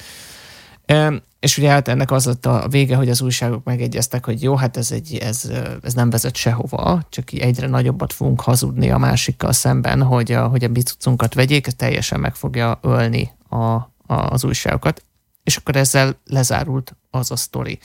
És 1.41 1.59
ugye 1.59 1.71
hát 1.71 1.89
ennek 1.89 2.11
az 2.11 2.25
lett 2.25 2.47
a 2.47 2.69
vége, 2.69 2.97
hogy 2.97 3.09
az 3.09 3.21
újságok 3.21 3.65
megegyeztek, 3.65 4.25
hogy 4.25 4.43
jó, 4.43 4.57
hát 4.57 4.77
ez, 4.77 4.93
egy, 4.93 5.17
ez, 5.17 5.50
ez 5.83 5.95
nem 5.95 6.11
vezet 6.11 6.37
sehova, 6.37 7.03
csak 7.09 7.33
egyre 7.33 7.67
nagyobbat 7.67 8.12
fogunk 8.12 8.41
hazudni 8.41 8.91
a 8.91 8.99
másikkal 8.99 9.53
szemben, 9.53 10.03
hogy 10.03 10.33
a, 10.33 10.47
hogy 10.47 10.65
a 10.65 10.69
bicucunkat 10.69 11.35
vegyék, 11.35 11.67
ez 11.67 11.75
teljesen 11.75 12.21
meg 12.21 12.35
fogja 12.35 12.79
ölni 12.83 13.31
a, 13.49 13.57
a, 13.57 13.91
az 14.07 14.45
újságokat. 14.45 15.05
És 15.43 15.57
akkor 15.57 15.77
ezzel 15.77 16.17
lezárult 16.25 16.97
az 17.11 17.31
a 17.31 17.37
sztori. 17.37 17.79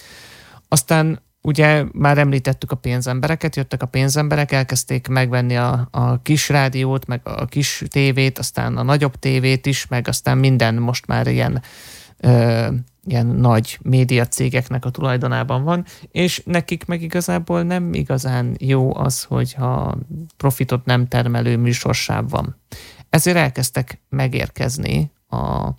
Aztán 0.67 1.19
Ugye 1.45 1.85
már 1.91 2.17
említettük 2.17 2.71
a 2.71 2.75
pénzembereket, 2.75 3.55
jöttek 3.55 3.81
a 3.81 3.85
pénzemberek, 3.85 4.51
elkezdték 4.51 5.07
megvenni 5.07 5.57
a, 5.57 5.87
a 5.91 6.21
kis 6.21 6.49
rádiót, 6.49 7.05
meg 7.05 7.21
a 7.23 7.45
kis 7.45 7.83
tévét, 7.87 8.39
aztán 8.39 8.77
a 8.77 8.83
nagyobb 8.83 9.15
tévét 9.15 9.65
is, 9.65 9.87
meg 9.87 10.07
aztán 10.07 10.37
minden 10.37 10.75
most 10.75 11.05
már 11.05 11.27
ilyen, 11.27 11.61
ö, 12.17 12.67
ilyen 13.03 13.25
nagy 13.25 13.79
média 13.81 14.25
cégeknek 14.25 14.85
a 14.85 14.89
tulajdonában 14.89 15.63
van, 15.63 15.85
és 16.11 16.41
nekik 16.45 16.85
meg 16.85 17.01
igazából 17.01 17.63
nem 17.63 17.93
igazán 17.93 18.55
jó 18.59 18.95
az, 18.95 19.23
hogyha 19.23 19.97
profitot 20.37 20.85
nem 20.85 21.07
termelő 21.07 21.57
műsorsáv 21.57 22.29
van. 22.29 22.55
Ezért 23.09 23.37
elkezdtek 23.37 24.01
megérkezni 24.09 25.11
a, 25.27 25.69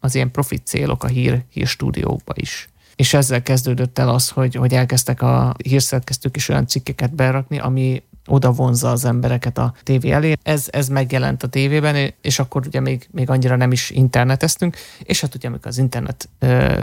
az 0.00 0.14
ilyen 0.14 0.30
profit 0.30 0.66
célok 0.66 1.04
a 1.04 1.08
hír, 1.08 1.44
hírstúdiókba 1.50 2.32
is 2.36 2.68
és 2.96 3.14
ezzel 3.14 3.42
kezdődött 3.42 3.98
el 3.98 4.08
az, 4.08 4.28
hogy, 4.28 4.54
hogy 4.54 4.74
elkezdtek 4.74 5.22
a 5.22 5.54
hírszerkesztők 5.64 6.36
is 6.36 6.48
olyan 6.48 6.66
cikkeket 6.66 7.14
berakni, 7.14 7.58
ami 7.58 8.02
oda 8.26 8.52
vonza 8.52 8.90
az 8.90 9.04
embereket 9.04 9.58
a 9.58 9.74
tévé 9.82 10.10
elé. 10.10 10.36
Ez, 10.42 10.68
ez 10.70 10.88
megjelent 10.88 11.42
a 11.42 11.48
tévében, 11.48 12.14
és 12.20 12.38
akkor 12.38 12.66
ugye 12.66 12.80
még, 12.80 13.08
még 13.10 13.30
annyira 13.30 13.56
nem 13.56 13.72
is 13.72 13.90
interneteztünk, 13.90 14.76
és 15.02 15.20
hát 15.20 15.34
ugye 15.34 15.48
amikor 15.48 15.66
az 15.66 15.78
internet, 15.78 16.28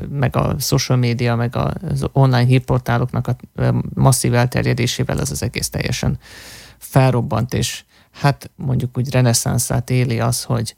meg 0.09 0.35
a 0.35 0.55
social 0.59 0.97
media, 0.97 1.35
meg 1.35 1.55
az 1.55 2.05
online 2.11 2.45
hírportáloknak 2.45 3.27
a 3.27 3.35
masszív 3.93 4.33
elterjedésével 4.33 5.19
ez 5.19 5.31
az 5.31 5.43
egész 5.43 5.69
teljesen 5.69 6.17
felrobbant, 6.77 7.53
és 7.53 7.83
hát 8.11 8.51
mondjuk 8.55 8.97
úgy 8.97 9.11
reneszánszát 9.11 9.89
éli 9.89 10.19
az, 10.19 10.43
hogy 10.43 10.75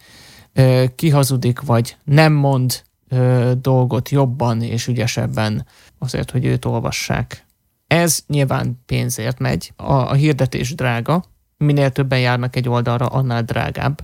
ki 0.96 1.10
hazudik, 1.10 1.62
vagy 1.62 1.98
nem 2.04 2.34
mond 2.34 2.84
ö, 3.10 3.52
dolgot 3.62 4.10
jobban 4.10 4.62
és 4.62 4.88
ügyesebben 4.88 5.66
azért, 6.00 6.32
hogy 6.32 6.46
őt 6.46 6.66
olvassák. 6.66 7.46
Ez 7.88 8.24
nyilván 8.28 8.82
pénzért 8.86 9.40
megy. 9.40 9.74
A, 9.76 9.94
a 9.94 10.14
hirdetés 10.14 10.76
drága, 10.76 11.24
minél 11.58 11.90
többen 11.90 12.20
járnak 12.20 12.56
egy 12.56 12.70
oldalra, 12.70 13.06
annál 13.06 13.44
drágább 13.44 14.02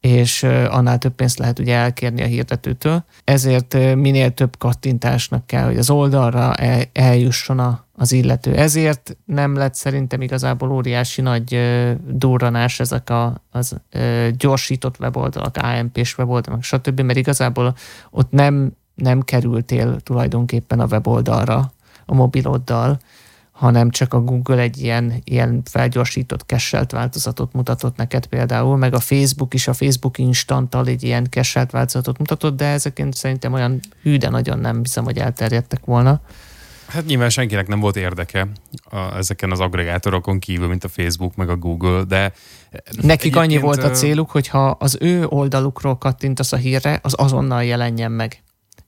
és 0.00 0.42
annál 0.68 0.98
több 0.98 1.14
pénzt 1.14 1.38
lehet 1.38 1.58
ugye 1.58 1.74
elkérni 1.74 2.22
a 2.22 2.26
hirdetőtől. 2.26 3.04
Ezért 3.24 3.74
minél 3.94 4.30
több 4.30 4.58
kattintásnak 4.58 5.46
kell, 5.46 5.64
hogy 5.64 5.76
az 5.76 5.90
oldalra 5.90 6.54
eljusson 6.92 7.58
a, 7.58 7.85
az 7.96 8.12
illető. 8.12 8.54
Ezért 8.54 9.16
nem 9.24 9.54
lett 9.54 9.74
szerintem 9.74 10.20
igazából 10.20 10.72
óriási 10.72 11.20
nagy 11.20 11.60
durranás 12.06 12.80
ezek 12.80 13.10
a, 13.10 13.42
az 13.50 13.76
gyorsított 14.36 14.98
weboldalak, 14.98 15.56
AMP-s 15.56 16.18
weboldalak, 16.18 16.62
stb., 16.62 17.00
mert 17.00 17.18
igazából 17.18 17.74
ott 18.10 18.30
nem, 18.30 18.72
nem 18.94 19.22
kerültél 19.22 20.00
tulajdonképpen 20.00 20.80
a 20.80 20.86
weboldalra 20.86 21.72
a 22.06 22.14
mobiloddal, 22.14 22.98
hanem 23.52 23.90
csak 23.90 24.14
a 24.14 24.20
Google 24.20 24.58
egy 24.58 24.82
ilyen, 24.82 25.12
ilyen 25.24 25.62
felgyorsított 25.64 26.46
kesselt 26.46 26.92
változatot 26.92 27.52
mutatott 27.52 27.96
neked 27.96 28.26
például, 28.26 28.76
meg 28.76 28.94
a 28.94 29.00
Facebook 29.00 29.54
is 29.54 29.68
a 29.68 29.72
Facebook 29.72 30.18
Instanttal 30.18 30.86
egy 30.86 31.02
ilyen 31.02 31.28
kesselt 31.28 31.70
változatot 31.70 32.18
mutatott, 32.18 32.56
de 32.56 32.66
ezeken 32.66 33.12
szerintem 33.12 33.52
olyan 33.52 33.80
hű, 34.02 34.16
de 34.16 34.28
nagyon 34.28 34.58
nem 34.58 34.78
hiszem, 34.82 35.04
hogy 35.04 35.18
elterjedtek 35.18 35.84
volna. 35.84 36.20
Hát 36.86 37.06
nyilván 37.06 37.30
senkinek 37.30 37.66
nem 37.66 37.80
volt 37.80 37.96
érdeke 37.96 38.48
a, 38.90 39.16
ezeken 39.16 39.50
az 39.50 39.60
agregátorokon 39.60 40.38
kívül, 40.38 40.68
mint 40.68 40.84
a 40.84 40.88
Facebook 40.88 41.36
meg 41.36 41.48
a 41.48 41.56
Google, 41.56 42.02
de... 42.02 42.32
Nekik 43.00 43.36
annyi 43.36 43.58
volt 43.58 43.82
a 43.82 43.90
céluk, 43.90 44.30
hogy 44.30 44.48
ha 44.48 44.70
az 44.70 44.96
ő 45.00 45.26
oldalukról 45.26 45.98
kattintasz 45.98 46.52
a 46.52 46.56
hírre, 46.56 46.98
az 47.02 47.14
azonnal 47.16 47.64
jelenjen 47.64 48.12
meg 48.12 48.40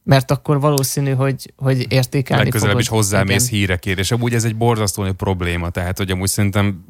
mert 0.09 0.31
akkor 0.31 0.61
valószínű, 0.61 1.13
hogy, 1.13 1.53
hogy 1.57 1.87
értékelni 1.93 2.43
Legközelebb 2.43 2.71
fogod. 2.71 2.85
is 2.85 2.89
hozzámész 2.89 3.47
igen. 3.47 3.59
hírekért, 3.59 3.99
és 3.99 4.11
amúgy 4.11 4.35
ez 4.35 4.45
egy 4.45 4.57
borzasztó 4.57 5.13
probléma, 5.13 5.71
tehát 5.71 5.99
hogy 5.99 6.11
amúgy 6.11 6.29
szerintem 6.29 6.85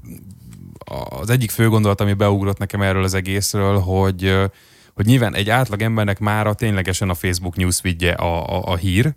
az 1.20 1.30
egyik 1.30 1.50
fő 1.50 1.68
gondolat, 1.68 2.00
ami 2.00 2.12
beugrott 2.12 2.58
nekem 2.58 2.82
erről 2.82 3.02
az 3.04 3.14
egészről, 3.14 3.78
hogy, 3.78 4.36
hogy 4.94 5.06
nyilván 5.06 5.34
egy 5.34 5.50
átlag 5.50 5.82
embernek 5.82 6.18
mára 6.18 6.54
ténylegesen 6.54 7.08
a 7.10 7.14
Facebook 7.14 7.56
newsfeedje 7.56 8.12
a, 8.12 8.56
a, 8.56 8.72
a 8.72 8.76
hír, 8.76 9.14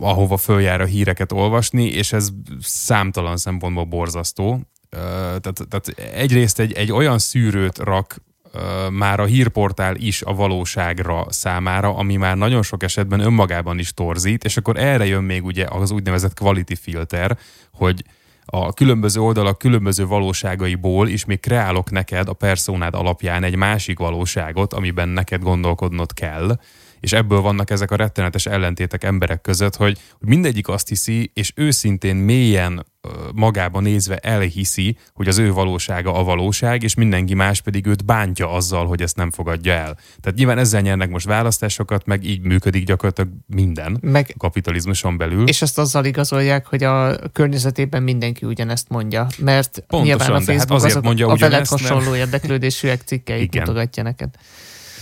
ahova 0.00 0.36
följár 0.36 0.80
a 0.80 0.84
híreket 0.84 1.32
olvasni, 1.32 1.84
és 1.84 2.12
ez 2.12 2.28
számtalan 2.60 3.36
szempontból 3.36 3.84
borzasztó. 3.84 4.60
Tehát, 4.90 5.60
tehát 5.68 5.88
egyrészt 6.14 6.58
egy, 6.58 6.72
egy 6.72 6.92
olyan 6.92 7.18
szűrőt 7.18 7.78
rak 7.78 8.16
már 8.90 9.20
a 9.20 9.24
hírportál 9.24 9.96
is 9.96 10.22
a 10.22 10.34
valóságra 10.34 11.26
számára, 11.28 11.96
ami 11.96 12.16
már 12.16 12.36
nagyon 12.36 12.62
sok 12.62 12.82
esetben 12.82 13.20
önmagában 13.20 13.78
is 13.78 13.94
torzít, 13.94 14.44
és 14.44 14.56
akkor 14.56 14.76
erre 14.76 15.06
jön 15.06 15.22
még 15.22 15.44
ugye 15.44 15.66
az 15.68 15.90
úgynevezett 15.90 16.38
quality 16.38 16.74
filter, 16.74 17.38
hogy 17.72 18.04
a 18.44 18.72
különböző 18.72 19.20
oldalak 19.20 19.58
különböző 19.58 20.06
valóságaiból 20.06 21.08
is 21.08 21.24
még 21.24 21.40
kreálok 21.40 21.90
neked 21.90 22.28
a 22.28 22.32
personád 22.32 22.94
alapján 22.94 23.44
egy 23.44 23.56
másik 23.56 23.98
valóságot, 23.98 24.72
amiben 24.72 25.08
neked 25.08 25.42
gondolkodnod 25.42 26.12
kell, 26.14 26.58
és 27.02 27.12
ebből 27.12 27.40
vannak 27.40 27.70
ezek 27.70 27.90
a 27.90 27.96
rettenetes 27.96 28.46
ellentétek 28.46 29.04
emberek 29.04 29.40
között, 29.40 29.76
hogy 29.76 29.98
mindegyik 30.18 30.68
azt 30.68 30.88
hiszi, 30.88 31.30
és 31.34 31.52
őszintén 31.54 32.16
mélyen 32.16 32.86
magában 33.34 33.82
nézve 33.82 34.16
elhiszi, 34.16 34.96
hogy 35.14 35.28
az 35.28 35.38
ő 35.38 35.52
valósága 35.52 36.14
a 36.14 36.24
valóság, 36.24 36.82
és 36.82 36.94
mindenki 36.94 37.34
más 37.34 37.60
pedig 37.60 37.86
őt 37.86 38.04
bántja 38.04 38.52
azzal, 38.52 38.86
hogy 38.86 39.02
ezt 39.02 39.16
nem 39.16 39.30
fogadja 39.30 39.72
el. 39.72 39.98
Tehát 40.20 40.38
nyilván 40.38 40.58
ezzel 40.58 40.80
nyernek 40.80 41.10
most 41.10 41.26
választásokat, 41.26 42.06
meg 42.06 42.24
így 42.24 42.40
működik 42.40 42.84
gyakorlatilag 42.84 43.30
minden 43.46 43.98
meg, 44.00 44.34
kapitalizmuson 44.38 45.16
belül. 45.16 45.48
És 45.48 45.62
ezt 45.62 45.78
azzal 45.78 46.04
igazolják, 46.04 46.66
hogy 46.66 46.82
a 46.82 47.16
környezetében 47.32 48.02
mindenki 48.02 48.46
ugyanezt 48.46 48.88
mondja, 48.88 49.26
mert 49.38 49.84
Pontosan, 49.86 50.06
nyilván 50.06 50.30
a 50.30 50.40
Facebook 50.40 50.68
hát 50.68 50.70
azért 50.70 51.04
mondja 51.04 51.28
a 51.28 51.36
veled 51.36 51.66
hasonló 51.66 52.10
mert... 52.10 52.16
érdeklődésűek 52.16 53.00
cikkeit 53.04 53.54
mutogatja 53.54 54.02
neked. 54.02 54.34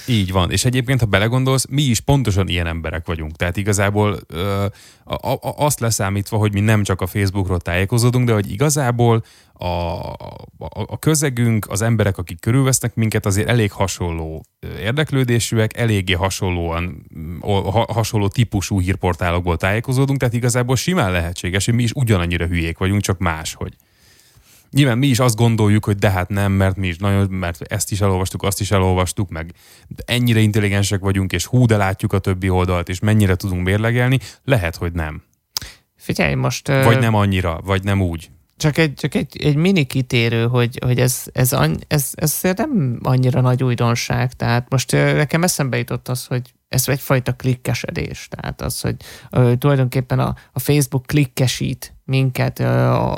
Így 0.06 0.32
van, 0.32 0.50
és 0.50 0.64
egyébként, 0.64 1.00
ha 1.00 1.06
belegondolsz, 1.06 1.66
mi 1.70 1.82
is 1.82 2.00
pontosan 2.00 2.48
ilyen 2.48 2.66
emberek 2.66 3.06
vagyunk. 3.06 3.36
Tehát 3.36 3.56
igazából 3.56 4.18
ö, 4.26 4.66
a, 5.04 5.32
a, 5.32 5.38
azt 5.56 5.80
leszámítva, 5.80 6.36
hogy 6.36 6.52
mi 6.52 6.60
nem 6.60 6.82
csak 6.82 7.00
a 7.00 7.06
Facebookról 7.06 7.60
tájékozódunk, 7.60 8.26
de 8.26 8.32
hogy 8.32 8.52
igazából 8.52 9.24
a, 9.52 9.64
a, 9.64 10.68
a 10.86 10.98
közegünk, 10.98 11.66
az 11.70 11.82
emberek, 11.82 12.18
akik 12.18 12.40
körülvesznek 12.40 12.94
minket, 12.94 13.26
azért 13.26 13.48
elég 13.48 13.72
hasonló 13.72 14.44
érdeklődésűek, 14.80 15.76
eléggé 15.76 16.12
hasonlóan, 16.12 17.06
ha, 17.40 17.86
hasonló 17.92 18.28
típusú 18.28 18.80
hírportálokból 18.80 19.56
tájékozódunk, 19.56 20.18
tehát 20.18 20.34
igazából 20.34 20.76
simán 20.76 21.12
lehetséges, 21.12 21.64
hogy 21.64 21.74
mi 21.74 21.82
is 21.82 21.92
ugyanannyira 21.92 22.46
hülyék 22.46 22.78
vagyunk, 22.78 23.00
csak 23.00 23.18
máshogy. 23.18 23.76
Nyilván 24.70 24.98
mi 24.98 25.06
is 25.06 25.18
azt 25.18 25.36
gondoljuk, 25.36 25.84
hogy 25.84 25.96
de 25.96 26.10
hát 26.10 26.28
nem, 26.28 26.52
mert 26.52 26.76
mi 26.76 26.86
is 26.86 26.96
nagyon, 26.96 27.30
mert 27.30 27.62
ezt 27.62 27.90
is 27.90 28.00
elolvastuk, 28.00 28.42
azt 28.42 28.60
is 28.60 28.70
elolvastuk, 28.70 29.28
meg 29.28 29.52
ennyire 30.04 30.40
intelligensek 30.40 31.00
vagyunk, 31.00 31.32
és 31.32 31.46
hú, 31.46 31.66
de 31.66 31.76
látjuk 31.76 32.12
a 32.12 32.18
többi 32.18 32.48
oldalt, 32.48 32.88
és 32.88 33.00
mennyire 33.00 33.34
tudunk 33.34 33.64
mérlegelni. 33.64 34.18
Lehet, 34.44 34.76
hogy 34.76 34.92
nem. 34.92 35.22
Figyelj, 35.96 36.34
most... 36.34 36.68
Vagy 36.68 36.98
nem 36.98 37.14
annyira, 37.14 37.60
vagy 37.64 37.84
nem 37.84 38.02
úgy. 38.02 38.30
Csak 38.56 38.78
egy, 38.78 38.94
csak 38.94 39.14
egy, 39.14 39.36
egy 39.42 39.56
mini 39.56 39.84
kitérő, 39.84 40.46
hogy, 40.46 40.78
hogy 40.84 40.98
ez, 40.98 41.22
ez, 41.32 41.52
ez, 41.52 42.12
ez, 42.14 42.40
ez 42.42 42.56
nem 42.56 42.98
annyira 43.02 43.40
nagy 43.40 43.64
újdonság. 43.64 44.32
Tehát 44.32 44.70
most 44.70 44.92
nekem 44.92 45.42
eszembe 45.42 45.76
jutott 45.76 46.08
az, 46.08 46.26
hogy 46.26 46.52
ez 46.68 46.88
egyfajta 46.88 47.32
klikkesedés. 47.32 48.28
Tehát 48.30 48.60
az, 48.60 48.80
hogy 48.80 48.96
ö, 49.30 49.52
tulajdonképpen 49.58 50.18
a, 50.18 50.34
a 50.52 50.58
Facebook 50.58 51.06
klikkesít 51.06 51.94
minket, 52.10 52.62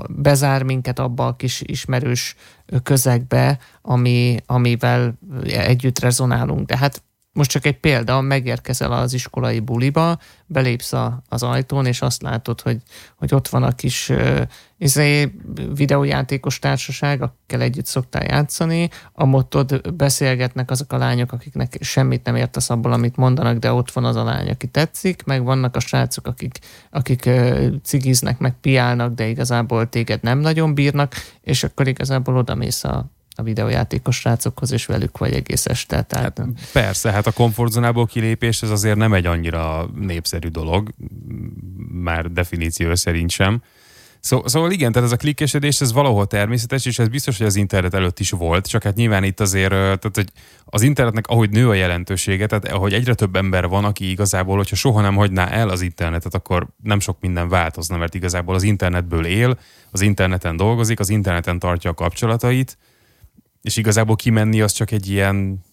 bezár 0.08 0.62
minket 0.62 0.98
abba 0.98 1.26
a 1.26 1.36
kis 1.36 1.62
ismerős 1.64 2.34
közegbe, 2.82 3.58
ami, 3.82 4.36
amivel 4.46 5.18
együtt 5.44 5.98
rezonálunk. 5.98 6.66
De 6.66 6.76
hát 6.76 7.02
most 7.32 7.50
csak 7.50 7.66
egy 7.66 7.78
példa, 7.78 8.20
megérkezel 8.20 8.92
az 8.92 9.12
iskolai 9.12 9.60
buliba, 9.60 10.18
belépsz 10.46 10.92
a, 10.92 11.22
az 11.28 11.42
ajtón, 11.42 11.86
és 11.86 12.02
azt 12.02 12.22
látod, 12.22 12.60
hogy, 12.60 12.76
hogy 13.16 13.34
ott 13.34 13.48
van 13.48 13.62
a 13.62 13.72
kis 13.72 14.08
uh, 14.08 14.42
videójátékos 15.74 16.58
társaság, 16.58 17.22
akikkel 17.22 17.60
együtt 17.60 17.86
szoktál 17.86 18.24
játszani, 18.24 18.88
a 19.12 19.24
motod 19.24 19.94
beszélgetnek 19.94 20.70
azok 20.70 20.92
a 20.92 20.96
lányok, 20.96 21.32
akiknek 21.32 21.76
semmit 21.80 22.24
nem 22.24 22.36
értesz 22.36 22.70
abból, 22.70 22.92
amit 22.92 23.16
mondanak, 23.16 23.58
de 23.58 23.72
ott 23.72 23.90
van 23.92 24.04
az 24.04 24.16
a 24.16 24.24
lány, 24.24 24.48
aki 24.48 24.66
tetszik, 24.66 25.24
meg 25.24 25.44
vannak 25.44 25.76
a 25.76 25.80
srácok, 25.80 26.26
akik, 26.26 26.58
akik 26.90 27.22
uh, 27.26 27.66
cigiznek, 27.82 28.38
meg 28.38 28.54
piálnak, 28.60 29.14
de 29.14 29.28
igazából 29.28 29.88
téged 29.88 30.22
nem 30.22 30.38
nagyon 30.38 30.74
bírnak, 30.74 31.14
és 31.40 31.64
akkor 31.64 31.88
igazából 31.88 32.36
odamész 32.36 32.84
a 32.84 33.10
a 33.34 33.42
videójátékos 33.42 34.16
srácokhoz, 34.16 34.72
és 34.72 34.86
velük 34.86 35.18
vagy 35.18 35.32
egész 35.32 35.66
este. 35.66 36.02
Tehát... 36.02 36.38
Hát 36.38 36.48
persze, 36.72 37.12
hát 37.12 37.26
a 37.26 37.32
komfortzónából 37.32 38.06
kilépés 38.06 38.62
ez 38.62 38.70
azért 38.70 38.96
nem 38.96 39.12
egy 39.12 39.26
annyira 39.26 39.90
népszerű 39.94 40.48
dolog, 40.48 40.90
már 41.88 42.32
definíció 42.32 42.94
szerint 42.94 43.30
sem. 43.30 43.62
Szó, 44.24 44.42
szóval 44.46 44.70
igen, 44.70 44.92
tehát 44.92 45.08
ez 45.08 45.14
a 45.14 45.16
klikkesedés, 45.16 45.80
ez 45.80 45.92
valahol 45.92 46.26
természetes, 46.26 46.86
és 46.86 46.98
ez 46.98 47.08
biztos, 47.08 47.38
hogy 47.38 47.46
az 47.46 47.56
internet 47.56 47.94
előtt 47.94 48.18
is 48.18 48.30
volt, 48.30 48.66
csak 48.66 48.82
hát 48.82 48.94
nyilván 48.94 49.24
itt 49.24 49.40
azért, 49.40 49.70
tehát 49.70 50.10
hogy 50.14 50.28
az 50.64 50.82
internetnek 50.82 51.26
ahogy 51.26 51.50
nő 51.50 51.68
a 51.68 51.74
jelentősége, 51.74 52.46
tehát 52.46 52.68
ahogy 52.68 52.92
egyre 52.92 53.14
több 53.14 53.36
ember 53.36 53.68
van, 53.68 53.84
aki 53.84 54.10
igazából, 54.10 54.56
hogyha 54.56 54.76
soha 54.76 55.00
nem 55.00 55.14
hagyná 55.14 55.46
el 55.48 55.68
az 55.68 55.80
internetet, 55.80 56.34
akkor 56.34 56.68
nem 56.82 57.00
sok 57.00 57.16
minden 57.20 57.48
változna, 57.48 57.96
mert 57.96 58.14
igazából 58.14 58.54
az 58.54 58.62
internetből 58.62 59.26
él, 59.26 59.58
az 59.90 60.00
interneten 60.00 60.56
dolgozik, 60.56 61.00
az 61.00 61.08
interneten 61.08 61.58
tartja 61.58 61.90
a 61.90 61.94
kapcsolatait, 61.94 62.78
és 63.62 63.76
igazából 63.76 64.16
kimenni 64.16 64.60
az 64.60 64.72
csak 64.72 64.90
egy 64.90 65.10
ilyen 65.10 65.64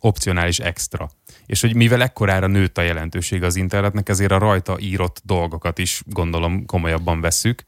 opcionális 0.00 0.58
extra. 0.58 1.10
És 1.46 1.60
hogy 1.60 1.74
mivel 1.74 2.02
ekkorára 2.02 2.46
nőtt 2.46 2.78
a 2.78 2.82
jelentőség 2.82 3.42
az 3.42 3.56
internetnek, 3.56 4.08
ezért 4.08 4.32
a 4.32 4.38
rajta 4.38 4.78
írott 4.80 5.20
dolgokat 5.24 5.78
is 5.78 6.02
gondolom 6.06 6.66
komolyabban 6.66 7.20
veszük, 7.20 7.64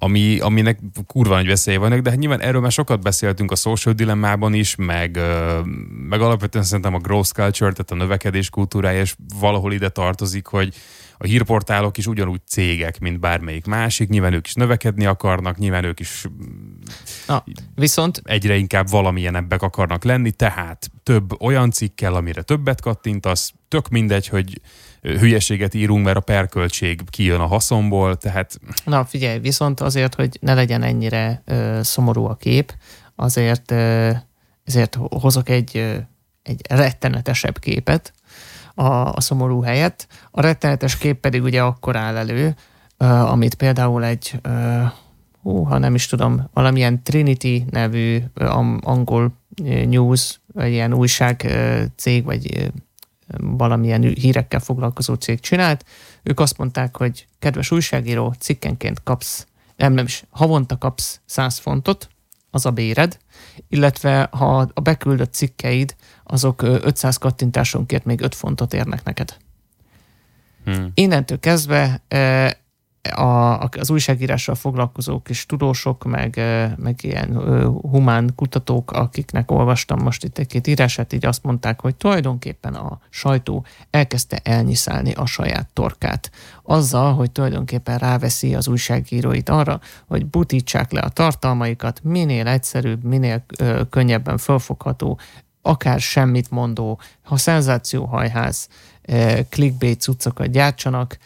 ami, 0.00 0.38
aminek 0.38 0.78
kurva 1.06 1.34
nagy 1.34 1.46
veszélye 1.46 1.78
vannak, 1.78 2.00
de 2.00 2.10
hát 2.10 2.18
nyilván 2.18 2.40
erről 2.40 2.60
már 2.60 2.72
sokat 2.72 3.02
beszéltünk 3.02 3.50
a 3.50 3.54
social 3.56 3.94
dilemmában 3.94 4.54
is, 4.54 4.74
meg, 4.74 5.20
meg 6.08 6.20
alapvetően 6.20 6.64
szerintem 6.64 6.94
a 6.94 6.98
growth 6.98 7.30
culture, 7.30 7.72
tehát 7.72 7.90
a 7.90 7.94
növekedés 7.94 8.50
kultúrája, 8.50 9.00
és 9.00 9.14
valahol 9.40 9.72
ide 9.72 9.88
tartozik, 9.88 10.46
hogy 10.46 10.74
a 11.18 11.26
hírportálok 11.26 11.98
is 11.98 12.06
ugyanúgy 12.06 12.40
cégek, 12.46 12.98
mint 12.98 13.20
bármelyik 13.20 13.66
másik, 13.66 14.08
nyilván 14.08 14.32
ők 14.32 14.46
is 14.46 14.54
növekedni 14.54 15.06
akarnak, 15.06 15.58
nyilván 15.58 15.84
ők 15.84 16.00
is 16.00 16.26
Na, 17.26 17.44
viszont 17.74 18.20
egyre 18.24 18.56
inkább 18.56 18.90
valamilyen 18.90 19.36
ebbek 19.36 19.62
akarnak 19.62 20.04
lenni, 20.04 20.30
tehát 20.30 20.90
több 21.02 21.42
olyan 21.42 21.70
cikkel, 21.70 22.14
amire 22.14 22.42
többet 22.42 22.80
kattintasz, 22.80 23.52
tök 23.68 23.88
mindegy, 23.88 24.28
hogy 24.28 24.60
hülyeséget 25.02 25.74
írunk, 25.74 26.04
mert 26.04 26.16
a 26.16 26.20
perköltség 26.20 27.00
kijön 27.10 27.40
a 27.40 27.46
haszonból, 27.46 28.16
tehát... 28.16 28.60
Na 28.84 29.04
figyelj, 29.04 29.38
viszont 29.38 29.80
azért, 29.80 30.14
hogy 30.14 30.38
ne 30.40 30.54
legyen 30.54 30.82
ennyire 30.82 31.42
ö, 31.44 31.78
szomorú 31.82 32.24
a 32.24 32.34
kép, 32.34 32.74
azért, 33.16 33.70
ö, 33.70 34.10
ezért 34.64 34.98
hozok 35.10 35.48
egy, 35.48 35.76
ö, 35.76 35.96
egy 36.42 36.60
rettenetesebb 36.68 37.58
képet, 37.58 38.12
a, 38.74 39.12
a 39.12 39.20
szomorú 39.20 39.60
helyett. 39.60 40.06
A 40.30 40.40
rettenetes 40.40 40.98
kép 40.98 41.20
pedig 41.20 41.42
ugye 41.42 41.62
akkor 41.62 41.96
áll 41.96 42.16
elő, 42.16 42.54
uh, 42.98 43.30
amit 43.32 43.54
például 43.54 44.04
egy, 44.04 44.40
uh, 44.48 44.90
hú, 45.42 45.62
ha 45.62 45.78
nem 45.78 45.94
is 45.94 46.06
tudom, 46.06 46.48
valamilyen 46.52 47.02
Trinity 47.02 47.64
nevű 47.70 48.22
angol 48.80 49.32
news, 49.86 50.40
vagy 50.52 50.70
ilyen 50.70 50.94
újság 50.94 51.58
cég, 51.96 52.24
vagy 52.24 52.70
valamilyen 53.36 54.02
hírekkel 54.02 54.60
foglalkozó 54.60 55.14
cég 55.14 55.40
csinált. 55.40 55.84
Ők 56.22 56.40
azt 56.40 56.58
mondták, 56.58 56.96
hogy 56.96 57.26
kedves 57.38 57.70
újságíró, 57.70 58.34
cikkenként 58.38 59.02
kapsz, 59.02 59.46
nem, 59.76 59.92
nem 59.92 60.04
is, 60.04 60.24
havonta 60.30 60.78
kapsz 60.78 61.20
100 61.24 61.58
fontot, 61.58 62.08
az 62.50 62.66
a 62.66 62.70
béred, 62.70 63.18
illetve 63.68 64.28
ha 64.32 64.70
a 64.74 64.80
beküldött 64.80 65.32
cikkeid 65.32 65.96
azok 66.24 66.62
500 66.62 67.16
kattintásonként 67.16 68.04
még 68.04 68.20
5 68.20 68.34
fontot 68.34 68.74
érnek 68.74 69.04
neked. 69.04 69.36
Hmm. 70.64 70.90
Innentől 70.94 71.40
kezdve 71.40 72.02
a, 73.02 73.68
az 73.78 73.90
újságírással 73.90 74.54
foglalkozók 74.54 75.28
és 75.28 75.46
tudósok, 75.46 76.04
meg, 76.04 76.40
meg 76.76 76.98
ilyen 77.02 77.36
humán 77.90 78.32
kutatók, 78.34 78.90
akiknek 78.90 79.50
olvastam 79.50 80.02
most 80.02 80.24
itt 80.24 80.38
egy-két 80.38 80.66
írását, 80.66 81.12
így 81.12 81.26
azt 81.26 81.42
mondták, 81.42 81.80
hogy 81.80 81.96
tulajdonképpen 81.96 82.74
a 82.74 83.00
sajtó 83.10 83.64
elkezdte 83.90 84.40
elnyiszálni 84.42 85.12
a 85.12 85.26
saját 85.26 85.68
torkát. 85.72 86.30
Azzal, 86.62 87.14
hogy 87.14 87.30
tulajdonképpen 87.30 87.98
ráveszi 87.98 88.54
az 88.54 88.68
újságíróit 88.68 89.48
arra, 89.48 89.80
hogy 90.06 90.26
butítsák 90.26 90.92
le 90.92 91.00
a 91.00 91.08
tartalmaikat, 91.08 92.00
minél 92.02 92.46
egyszerűbb, 92.46 93.04
minél 93.04 93.44
könnyebben 93.90 94.38
felfogható, 94.38 95.18
akár 95.62 96.00
semmit 96.00 96.50
mondó, 96.50 97.00
ha 97.22 97.36
szenzációhajház, 97.36 98.68
clickbait 99.48 100.00
cuccokat 100.00 100.50
gyártsanak, 100.50 101.18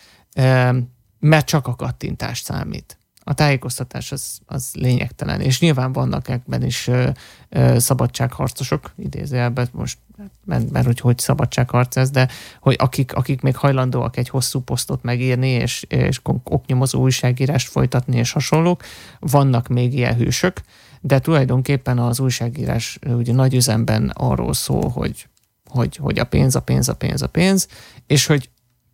mert 1.22 1.46
csak 1.46 1.66
a 1.66 1.74
kattintás 1.74 2.38
számít. 2.38 2.98
A 3.24 3.34
tájékoztatás 3.34 4.12
az, 4.12 4.38
az 4.46 4.70
lényegtelen, 4.72 5.40
és 5.40 5.60
nyilván 5.60 5.92
vannak 5.92 6.28
ebben 6.28 6.62
is 6.62 6.88
ö, 6.88 7.10
ö, 7.48 7.78
szabadságharcosok, 7.78 8.92
idézőjelben 8.96 9.68
most, 9.72 9.98
mert, 10.44 10.70
mert 10.70 10.86
hogy, 10.86 11.00
hogy 11.00 11.18
szabadságharc 11.18 11.96
ez, 11.96 12.10
de 12.10 12.28
hogy 12.60 12.76
akik, 12.78 13.14
akik 13.14 13.40
még 13.40 13.56
hajlandóak 13.56 14.16
egy 14.16 14.28
hosszú 14.28 14.60
posztot 14.60 15.02
megírni, 15.02 15.48
és, 15.48 15.84
és 15.88 16.20
oknyomozó 16.44 17.00
újságírást 17.00 17.68
folytatni, 17.68 18.16
és 18.16 18.32
hasonlók, 18.32 18.82
vannak 19.18 19.68
még 19.68 19.94
ilyen 19.94 20.16
hősök, 20.16 20.60
de 21.00 21.18
tulajdonképpen 21.18 21.98
az 21.98 22.20
újságírás 22.20 22.98
ugye 23.06 23.32
nagy 23.32 23.54
üzemben 23.54 24.10
arról 24.14 24.54
szól, 24.54 24.88
hogy, 24.88 25.28
hogy, 25.68 25.96
hogy 25.96 26.18
a 26.18 26.24
pénz, 26.24 26.54
a 26.54 26.62
pénz, 26.62 26.88
a 26.88 26.94
pénz, 26.94 27.22
a 27.22 27.28
pénz, 27.28 27.68
és 28.06 28.26
hogy 28.26 28.50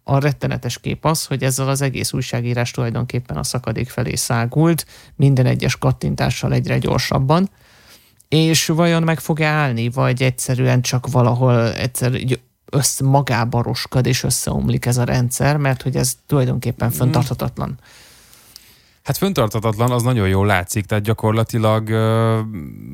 a 0.09 0.19
rettenetes 0.19 0.79
kép 0.79 1.05
az, 1.05 1.25
hogy 1.27 1.43
ezzel 1.43 1.69
az 1.69 1.81
egész 1.81 2.13
újságírás 2.13 2.71
tulajdonképpen 2.71 3.37
a 3.37 3.43
szakadék 3.43 3.89
felé 3.89 4.15
szágult, 4.15 4.87
minden 5.17 5.47
egyes 5.47 5.77
kattintással 5.77 6.53
egyre 6.53 6.79
gyorsabban, 6.79 7.51
és 8.29 8.67
vajon 8.67 9.03
meg 9.03 9.21
fog 9.21 9.43
állni, 9.43 9.89
vagy 9.89 10.23
egyszerűen 10.23 10.83
csak 10.83 11.11
valahol 11.11 11.75
egyszer 11.75 12.21
össze 12.71 13.05
magába 13.05 13.63
roskad 13.63 14.07
és 14.07 14.23
összeomlik 14.23 14.87
ez 14.87 14.97
a 14.97 15.05
rendszer, 15.05 15.57
mert 15.57 15.83
hogy 15.83 15.97
ez 15.97 16.17
tulajdonképpen 16.27 16.91
föntarthatatlan. 16.91 17.69
Mm. 17.69 17.85
Hát 19.09 19.17
föntartatatlan, 19.17 19.91
az 19.91 20.03
nagyon 20.03 20.29
jól 20.29 20.47
látszik, 20.47 20.85
tehát 20.85 21.05
gyakorlatilag 21.05 21.91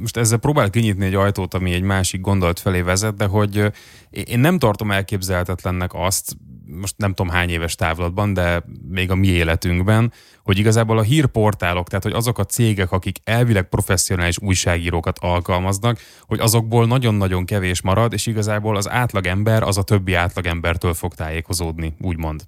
most 0.01 0.17
ezzel 0.17 0.39
próbál 0.39 0.71
kinyitni 0.71 1.05
egy 1.05 1.15
ajtót, 1.15 1.55
ami 1.55 1.73
egy 1.73 1.83
másik 1.83 2.21
gondolat 2.21 2.61
felé 2.61 2.81
vezet, 2.81 3.17
de 3.17 3.27
hogy 3.27 3.73
én 4.11 4.39
nem 4.39 4.59
tartom 4.59 4.91
elképzelhetetlennek 4.91 5.91
azt, 5.95 6.37
most 6.67 6.95
nem 6.97 7.15
tudom 7.15 7.33
hány 7.33 7.51
éves 7.51 7.75
távlatban, 7.75 8.35
de 8.35 8.65
még 8.89 9.11
a 9.11 9.15
mi 9.15 9.27
életünkben, 9.27 10.13
hogy 10.43 10.59
igazából 10.59 10.99
a 10.99 11.03
hírportálok, 11.03 11.89
tehát 11.89 12.05
hogy 12.05 12.13
azok 12.13 12.39
a 12.39 12.45
cégek, 12.45 12.93
akik 12.93 13.19
elvileg 13.25 13.69
professzionális 13.69 14.39
újságírókat 14.39 15.19
alkalmaznak, 15.19 15.99
hogy 16.21 16.41
azokból 16.41 16.87
nagyon-nagyon 16.87 17.45
kevés 17.45 17.83
marad, 17.83 18.13
és 18.13 18.27
igazából 18.27 18.77
az 18.77 18.91
átlagember 18.91 19.63
az 19.63 19.79
a 19.79 19.83
többi 19.83 20.15
átlagembertől 20.15 20.95
fog 20.95 21.15
tájékozódni, 21.15 21.95
úgymond. 22.01 22.43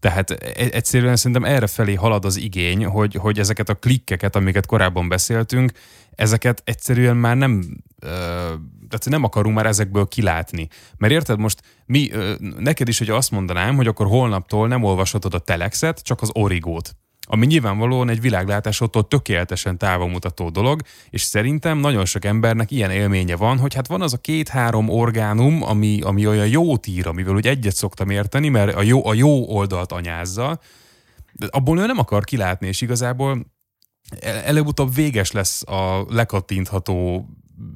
Tehát 0.00 0.30
e, 0.30 0.36
egyszerűen 0.54 1.16
szerintem 1.16 1.44
erre 1.44 1.66
felé 1.66 1.94
halad 1.94 2.24
az 2.24 2.36
igény, 2.36 2.84
hogy, 2.84 3.14
hogy 3.14 3.38
ezeket 3.38 3.68
a 3.68 3.74
klikkeket, 3.74 4.36
amiket 4.36 4.66
korábban 4.66 5.08
beszéltünk, 5.08 5.72
ezeket 6.14 6.62
egyszerűen 6.64 7.16
már 7.16 7.36
nem, 7.36 7.62
tehát 8.90 9.08
nem 9.08 9.24
akarunk 9.24 9.54
már 9.54 9.66
ezekből 9.66 10.06
kilátni. 10.06 10.68
Mert 10.96 11.12
érted, 11.12 11.38
most 11.38 11.62
mi, 11.86 12.10
neked 12.58 12.88
is, 12.88 12.98
hogy 12.98 13.10
azt 13.10 13.30
mondanám, 13.30 13.76
hogy 13.76 13.86
akkor 13.86 14.06
holnaptól 14.06 14.68
nem 14.68 14.82
olvashatod 14.82 15.34
a 15.34 15.38
telexet, 15.38 16.02
csak 16.02 16.22
az 16.22 16.30
origót 16.32 16.94
ami 17.32 17.46
nyilvánvalóan 17.46 18.08
egy 18.08 18.20
világlátásottól 18.20 19.08
tökéletesen 19.08 19.78
távolmutató 19.78 20.48
dolog, 20.48 20.80
és 21.10 21.22
szerintem 21.22 21.78
nagyon 21.78 22.04
sok 22.04 22.24
embernek 22.24 22.70
ilyen 22.70 22.90
élménye 22.90 23.36
van, 23.36 23.58
hogy 23.58 23.74
hát 23.74 23.86
van 23.86 24.02
az 24.02 24.12
a 24.12 24.16
két-három 24.16 24.88
orgánum, 24.88 25.62
ami, 25.62 26.00
ami 26.00 26.26
olyan 26.26 26.46
jó 26.46 26.74
ír, 26.86 27.06
amivel 27.06 27.34
úgy 27.34 27.46
egyet 27.46 27.74
szoktam 27.74 28.10
érteni, 28.10 28.48
mert 28.48 28.74
a 28.74 28.82
jó, 28.82 29.06
a 29.06 29.14
jó 29.14 29.56
oldalt 29.56 29.92
anyázza, 29.92 30.60
de 31.32 31.46
abból 31.50 31.78
ő 31.78 31.86
nem 31.86 31.98
akar 31.98 32.24
kilátni, 32.24 32.66
és 32.66 32.80
igazából 32.80 33.46
előbb-utóbb 34.44 34.94
véges 34.94 35.30
lesz 35.30 35.62
a 35.62 36.06
lekattintható 36.08 37.28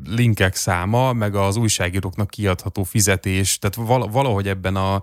linkek 0.07 0.55
száma, 0.55 1.13
meg 1.13 1.35
az 1.35 1.57
újságíróknak 1.57 2.31
kiadható 2.31 2.83
fizetés, 2.83 3.59
tehát 3.59 3.91
valahogy 4.11 4.49
ebben 4.49 4.77
a, 4.77 5.03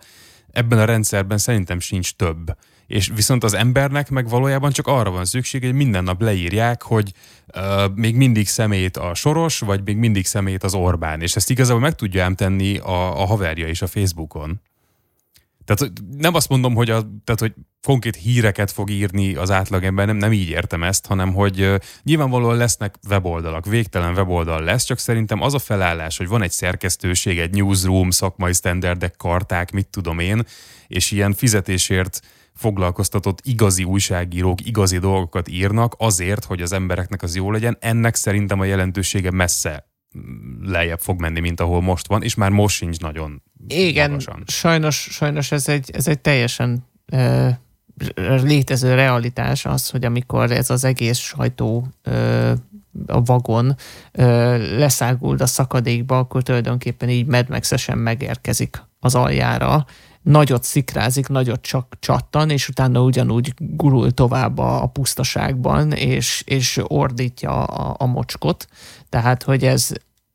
ebben 0.51 0.79
a 0.79 0.85
rendszerben 0.85 1.37
szerintem 1.37 1.79
sincs 1.79 2.13
több. 2.13 2.55
És 2.87 3.11
viszont 3.15 3.43
az 3.43 3.53
embernek 3.53 4.09
meg 4.09 4.29
valójában 4.29 4.71
csak 4.71 4.87
arra 4.87 5.11
van 5.11 5.25
szükség, 5.25 5.63
hogy 5.63 5.73
minden 5.73 6.03
nap 6.03 6.21
leírják, 6.21 6.81
hogy 6.81 7.13
uh, 7.55 7.95
még 7.95 8.15
mindig 8.15 8.47
szemét 8.47 8.97
a 8.97 9.13
Soros, 9.13 9.59
vagy 9.59 9.81
még 9.83 9.97
mindig 9.97 10.25
szemét 10.25 10.63
az 10.63 10.73
Orbán. 10.73 11.21
És 11.21 11.35
ezt 11.35 11.49
igazából 11.49 11.81
meg 11.81 11.95
tudja 11.95 12.23
ám 12.23 12.35
tenni 12.35 12.77
a, 12.77 13.21
a 13.21 13.25
haverja 13.25 13.67
is 13.67 13.81
a 13.81 13.87
Facebookon. 13.87 14.61
Tehát 15.65 15.93
nem 16.17 16.33
azt 16.33 16.49
mondom, 16.49 16.73
hogy, 16.73 16.89
a, 16.89 17.01
tehát, 17.23 17.39
hogy 17.39 17.53
konkrét 17.81 18.15
híreket 18.15 18.71
fog 18.71 18.89
írni 18.89 19.35
az 19.35 19.51
átlagember, 19.51 20.05
nem, 20.05 20.17
nem 20.17 20.33
így 20.33 20.49
értem 20.49 20.83
ezt, 20.83 21.05
hanem 21.05 21.33
hogy 21.33 21.73
nyilvánvalóan 22.03 22.57
lesznek 22.57 22.95
weboldalak, 23.09 23.65
végtelen 23.65 24.13
weboldal 24.13 24.63
lesz, 24.63 24.83
csak 24.83 24.97
szerintem 24.99 25.41
az 25.41 25.53
a 25.53 25.59
felállás, 25.59 26.17
hogy 26.17 26.27
van 26.27 26.41
egy 26.41 26.51
szerkesztőség, 26.51 27.39
egy 27.39 27.51
newsroom, 27.51 28.09
szakmai 28.09 28.53
standardek, 28.53 29.15
karták, 29.15 29.71
mit 29.71 29.87
tudom 29.87 30.19
én, 30.19 30.43
és 30.87 31.11
ilyen 31.11 31.33
fizetésért 31.33 32.21
foglalkoztatott 32.55 33.39
igazi 33.43 33.83
újságírók 33.83 34.65
igazi 34.65 34.97
dolgokat 34.97 35.47
írnak 35.47 35.95
azért, 35.97 36.45
hogy 36.45 36.61
az 36.61 36.71
embereknek 36.71 37.21
az 37.21 37.35
jó 37.35 37.51
legyen, 37.51 37.77
ennek 37.79 38.15
szerintem 38.15 38.59
a 38.59 38.65
jelentősége 38.65 39.31
messze 39.31 39.90
lejjebb 40.61 40.99
fog 40.99 41.19
menni, 41.19 41.39
mint 41.39 41.59
ahol 41.59 41.81
most 41.81 42.07
van, 42.07 42.23
és 42.23 42.35
már 42.35 42.49
most 42.49 42.75
sincs 42.75 42.99
nagyon 42.99 43.41
Igen, 43.67 44.09
magasan. 44.09 44.43
sajnos, 44.47 45.07
sajnos 45.11 45.51
ez 45.51 45.67
egy, 45.67 45.91
ez 45.93 46.07
egy 46.07 46.19
teljesen 46.19 46.85
e, 47.05 47.59
létező 48.41 48.95
realitás 48.95 49.65
az, 49.65 49.89
hogy 49.89 50.05
amikor 50.05 50.51
ez 50.51 50.69
az 50.69 50.83
egész 50.83 51.17
sajtó 51.17 51.87
e, 52.03 52.11
a 53.05 53.21
vagon 53.21 53.75
e, 54.11 54.25
leszáguld 54.57 55.41
a 55.41 55.47
szakadékba, 55.47 56.17
akkor 56.17 56.43
tulajdonképpen 56.43 57.09
így 57.09 57.25
medmexesen 57.25 57.97
megérkezik 57.97 58.81
az 58.99 59.15
aljára, 59.15 59.85
nagyot 60.21 60.63
szikrázik, 60.63 61.27
nagyot 61.27 61.61
csak 61.61 61.95
csattan, 61.99 62.49
és 62.49 62.69
utána 62.69 63.01
ugyanúgy 63.01 63.53
gurul 63.57 64.11
tovább 64.11 64.57
a, 64.57 64.83
a 64.83 64.87
pusztaságban, 64.87 65.91
és, 65.91 66.43
és 66.45 66.79
ordítja 66.87 67.63
a, 67.63 67.95
a 67.99 68.05
mocskot. 68.05 68.67
Tehát, 69.09 69.43
hogy 69.43 69.65
ez, 69.65 69.91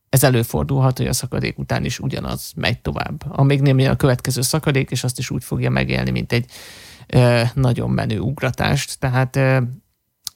ez 0.09 0.25
előfordulhat, 0.25 0.97
hogy 0.97 1.07
a 1.07 1.13
szakadék 1.13 1.59
után 1.59 1.85
is 1.85 1.99
ugyanaz 1.99 2.53
megy 2.57 2.81
tovább. 2.81 3.25
Amíg 3.29 3.61
nem 3.61 3.79
jön 3.79 3.91
a 3.91 3.97
következő 3.97 4.41
szakadék, 4.41 4.91
és 4.91 5.05
azt 5.05 5.19
is 5.19 5.31
úgy 5.31 5.45
fogja 5.45 5.71
megélni, 5.71 6.11
mint 6.11 6.33
egy 6.33 6.51
e, 7.07 7.51
nagyon 7.55 7.91
menő 7.91 8.19
ugratást. 8.19 8.99
Tehát 8.99 9.37
e, 9.37 9.63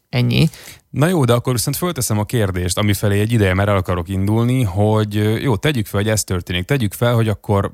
ennyi. 0.09 0.49
Na 0.91 1.07
jó, 1.07 1.25
de 1.25 1.33
akkor 1.33 1.53
viszont 1.53 1.77
fölteszem 1.77 2.19
a 2.19 2.25
kérdést, 2.25 2.79
ami 2.79 2.93
egy 3.01 3.33
ideje 3.33 3.55
már 3.55 3.69
el 3.69 3.77
akarok 3.77 4.09
indulni, 4.09 4.63
hogy 4.63 5.15
jó, 5.43 5.57
tegyük 5.57 5.87
fel, 5.87 6.01
hogy 6.01 6.09
ez 6.09 6.25
történik. 6.25 6.65
Tegyük 6.65 6.93
fel, 6.93 7.15
hogy 7.15 7.29
akkor 7.29 7.73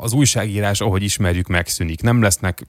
az 0.00 0.12
újságírás, 0.12 0.80
ahogy 0.80 1.02
ismerjük, 1.02 1.46
megszűnik. 1.46 2.02
Nem 2.02 2.22
lesznek 2.22 2.66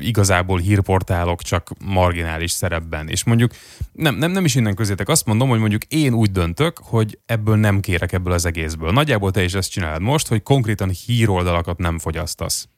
igazából 0.00 0.58
hírportálok 0.58 1.42
csak 1.42 1.70
marginális 1.84 2.50
szerepben. 2.50 3.08
És 3.08 3.24
mondjuk 3.24 3.52
nem, 3.92 4.14
nem, 4.14 4.30
nem 4.30 4.44
is 4.44 4.54
innen 4.54 4.74
közétek 4.74 5.08
azt 5.08 5.26
mondom, 5.26 5.48
hogy 5.48 5.58
mondjuk 5.58 5.84
én 5.84 6.14
úgy 6.14 6.30
döntök, 6.30 6.78
hogy 6.82 7.18
ebből 7.26 7.56
nem 7.56 7.80
kérek 7.80 8.12
ebből 8.12 8.32
az 8.32 8.44
egészből. 8.44 8.92
Nagyjából 8.92 9.30
te 9.30 9.42
is 9.42 9.54
ezt 9.54 9.70
csinálod 9.70 10.02
most, 10.02 10.28
hogy 10.28 10.42
konkrétan 10.42 10.90
híroldalakat 11.06 11.78
nem 11.78 11.98
fogyasztasz. 11.98 12.68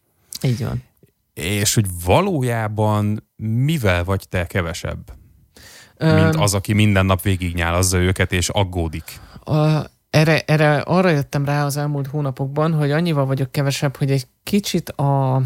Így 0.42 0.64
van. 0.64 0.82
És 1.34 1.74
hogy 1.74 1.86
valójában 2.04 3.30
mivel 3.36 4.04
vagy 4.04 4.28
te 4.28 4.46
kevesebb? 4.46 5.12
Mint 5.98 6.36
az, 6.36 6.54
aki 6.54 6.72
minden 6.72 7.06
nap 7.06 7.22
végignyálazza 7.22 7.98
őket 7.98 8.32
és 8.32 8.48
aggódik. 8.48 9.20
A, 9.44 9.84
erre, 10.14 10.42
erre 10.46 10.79
arra 10.79 11.09
jöttem 11.09 11.44
rá 11.44 11.64
az 11.64 11.77
elmúlt 11.77 12.07
hónapokban, 12.07 12.72
hogy 12.72 12.90
annyival 12.90 13.27
vagyok 13.27 13.53
kevesebb, 13.53 13.96
hogy 13.96 14.11
egy 14.11 14.27
kicsit 14.42 14.88
a 14.90 15.42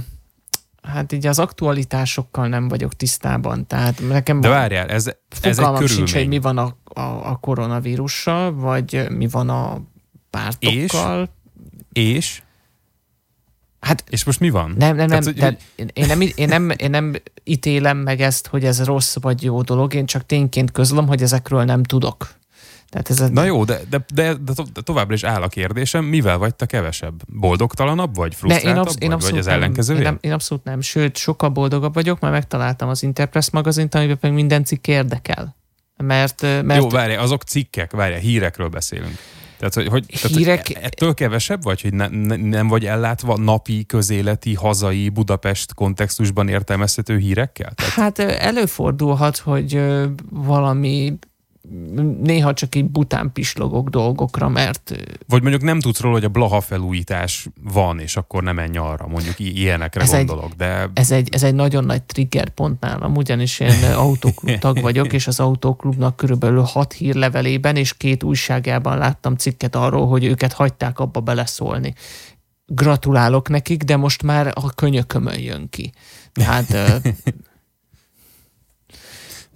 hát 0.83 1.13
így 1.13 1.27
az 1.27 1.39
aktualitásokkal 1.39 2.49
nem 2.49 2.69
vagyok 2.69 2.95
tisztában. 2.95 3.67
Tehát 3.67 4.09
nekem 4.09 4.41
De 4.41 4.49
várjál, 4.49 4.89
ez, 4.89 5.07
ez 5.41 5.59
egy 5.59 5.65
körülmény. 5.65 5.87
sincs, 5.87 6.13
hogy 6.13 6.29
mi 6.29 6.39
van 6.39 6.59
a, 6.59 6.77
a, 6.85 7.01
a 7.01 7.37
koronavírussal, 7.41 8.55
vagy 8.55 9.07
mi 9.11 9.29
van 9.29 9.49
a 9.49 9.81
pártokkal. 10.31 11.29
És? 11.93 12.17
És? 12.17 12.43
Hát, 13.81 14.05
és 14.09 14.25
most 14.25 14.41
mi 14.41 14.51
van? 14.51 14.75
Nem, 14.79 14.97
nem, 14.97 15.07
nem. 15.09 15.21
Tehát, 15.21 15.39
tehát 15.39 15.61
hogy... 15.77 15.91
én, 15.93 16.07
nem 16.07 16.21
én, 16.21 16.49
nem, 16.49 16.71
én 16.77 16.91
nem 16.91 17.15
ítélem 17.45 17.97
meg 17.97 18.21
ezt, 18.21 18.47
hogy 18.47 18.65
ez 18.65 18.85
rossz 18.85 19.17
vagy 19.21 19.43
jó 19.43 19.63
dolog, 19.63 19.95
én 19.95 20.07
csak 20.07 20.27
tényként 20.27 20.73
közlöm, 20.73 21.07
hogy 21.07 21.23
ezekről 21.23 21.65
nem 21.65 21.83
tudok. 21.83 22.38
Tehát 22.91 23.11
ez 23.11 23.21
a... 23.21 23.29
Na 23.29 23.45
jó, 23.45 23.65
de, 23.65 23.81
de, 23.91 24.05
de, 24.15 24.35
de, 24.35 24.53
továbbra 24.85 25.15
is 25.15 25.23
áll 25.23 25.43
a 25.43 25.49
kérdésem, 25.49 26.05
mivel 26.05 26.39
vagy 26.39 26.55
te 26.55 26.67
kevesebb? 26.67 27.23
Boldogtalanabb 27.27 28.15
vagy? 28.15 28.35
Frusztráltabb 28.35 28.71
én 28.71 28.81
absz- 28.81 29.03
én 29.03 29.11
vagy, 29.11 29.23
vagy 29.23 29.39
az 29.39 29.47
ellenkező? 29.47 29.95
Én, 29.95 30.03
nem, 30.03 30.19
én 30.21 30.33
abszolút 30.33 30.65
nem, 30.65 30.81
sőt, 30.81 31.17
sokkal 31.17 31.49
boldogabb 31.49 31.95
vagyok, 31.95 32.21
mert 32.21 32.33
megtaláltam 32.33 32.89
az 32.89 33.03
Interpress 33.03 33.51
magazint, 33.51 33.95
amiben 33.95 34.19
pedig 34.19 34.37
minden 34.37 34.65
cikk 34.65 34.87
érdekel. 34.87 35.57
Mert, 35.97 36.43
mert... 36.43 36.83
Jó, 36.83 36.89
várj, 36.89 37.15
azok 37.15 37.43
cikkek, 37.43 37.93
várj, 37.93 38.15
hírekről 38.15 38.69
beszélünk. 38.69 39.19
Tehát, 39.59 39.75
hogy, 39.75 39.89
hogy 39.89 40.05
Hírek... 40.09 40.63
tehát, 40.63 40.85
ettől 40.85 41.15
kevesebb 41.15 41.63
vagy, 41.63 41.81
hogy 41.81 41.95
ne, 41.95 42.09
ne, 42.09 42.37
nem 42.37 42.69
vagy 42.69 42.87
ellátva 42.87 43.37
napi, 43.37 43.85
közéleti, 43.87 44.55
hazai, 44.55 45.09
Budapest 45.09 45.75
kontextusban 45.75 46.49
értelmezhető 46.49 47.19
hírekkel? 47.19 47.73
Tehát... 47.75 47.93
Hát 47.93 48.19
előfordulhat, 48.19 49.37
hogy 49.37 49.83
valami 50.31 51.19
néha 52.23 52.53
csak 52.53 52.75
így 52.75 52.85
bután 52.85 53.33
pislogok 53.33 53.89
dolgokra, 53.89 54.49
mert... 54.49 54.95
Vagy 55.27 55.43
mondjuk 55.43 55.63
nem 55.63 55.81
tudsz 55.81 56.01
róla, 56.01 56.15
hogy 56.15 56.25
a 56.25 56.29
Blaha 56.29 56.61
felújítás 56.61 57.49
van, 57.63 57.99
és 57.99 58.17
akkor 58.17 58.43
nem 58.43 58.55
menj 58.55 58.77
arra, 58.77 59.07
mondjuk 59.07 59.39
ilyenekre 59.39 60.01
ez 60.01 60.11
gondolok, 60.11 60.51
egy, 60.51 60.57
de... 60.57 60.91
Ez 60.95 61.11
egy, 61.11 61.29
ez 61.33 61.43
egy 61.43 61.55
nagyon 61.55 61.85
nagy 61.85 62.03
trigger 62.03 62.49
pont 62.49 62.81
nálam, 62.81 63.17
ugyanis 63.17 63.61
én 63.61 63.85
autóklub 63.95 64.59
tag 64.59 64.81
vagyok, 64.81 65.13
és 65.13 65.27
az 65.27 65.41
autóklubnak 65.41 66.17
körülbelül 66.17 66.63
hat 66.63 66.93
hírlevelében 66.93 67.77
és 67.77 67.97
két 67.97 68.23
újságában 68.23 68.99
láttam 68.99 69.37
cikket 69.37 69.75
arról, 69.75 70.07
hogy 70.09 70.25
őket 70.25 70.53
hagyták 70.53 70.99
abba 70.99 71.21
beleszólni. 71.21 71.95
Gratulálok 72.67 73.49
nekik, 73.49 73.83
de 73.83 73.97
most 73.97 74.23
már 74.23 74.53
a 74.55 74.75
könyökömön 74.75 75.39
jön 75.39 75.69
ki. 75.71 75.93
Tehát 76.33 77.01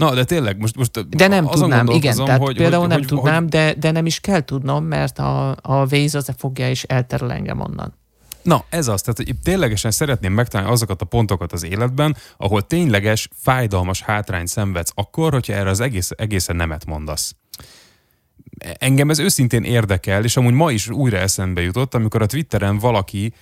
Na, 0.03 0.15
de 0.15 0.25
tényleg, 0.25 0.59
most, 0.59 0.77
most 0.77 1.09
De 1.09 1.29
nem 1.29 1.47
tudnám, 1.47 1.87
igen, 1.87 2.17
tehát 2.17 2.41
hogy, 2.41 2.57
például 2.57 2.81
hogy, 2.81 2.89
nem 2.89 2.99
hogy, 2.99 3.07
tudnám, 3.07 3.43
hogy... 3.43 3.51
De, 3.51 3.75
de 3.75 3.91
nem 3.91 4.07
is 4.07 4.21
kell 4.21 4.41
tudnom, 4.41 4.85
mert 4.85 5.19
a, 5.19 5.51
a 5.51 5.87
Waze 5.91 6.19
az 6.19 6.33
fogja 6.37 6.69
és 6.69 6.83
elterel 6.83 7.33
engem 7.33 7.61
onnan. 7.61 7.95
Na, 8.43 8.65
ez 8.69 8.89
az, 8.89 9.01
tehát 9.03 9.17
hogy 9.17 9.35
ténylegesen 9.43 9.91
szeretném 9.91 10.33
megtalálni 10.33 10.73
azokat 10.73 11.03
a 11.03 11.05
pontokat 11.05 11.53
az 11.53 11.65
életben, 11.65 12.17
ahol 12.37 12.63
tényleges, 12.63 13.29
fájdalmas 13.37 14.03
hátrányt 14.03 14.49
szenvedsz 14.49 14.93
akkor, 14.95 15.33
hogyha 15.33 15.53
erre 15.53 15.71
az 15.71 15.81
egész, 15.81 16.11
egészen 16.17 16.57
nemet 16.57 16.87
mondasz. 16.87 17.35
Engem 18.79 19.11
ez 19.11 19.19
őszintén 19.19 19.65
érdekel, 19.65 20.25
és 20.25 20.37
amúgy 20.37 20.53
ma 20.53 20.71
is 20.71 20.89
újra 20.89 21.17
eszembe 21.17 21.61
jutott, 21.61 21.95
amikor 21.95 22.23
a 22.23 22.27
Twitteren 22.27 22.79
valaki 22.79 23.33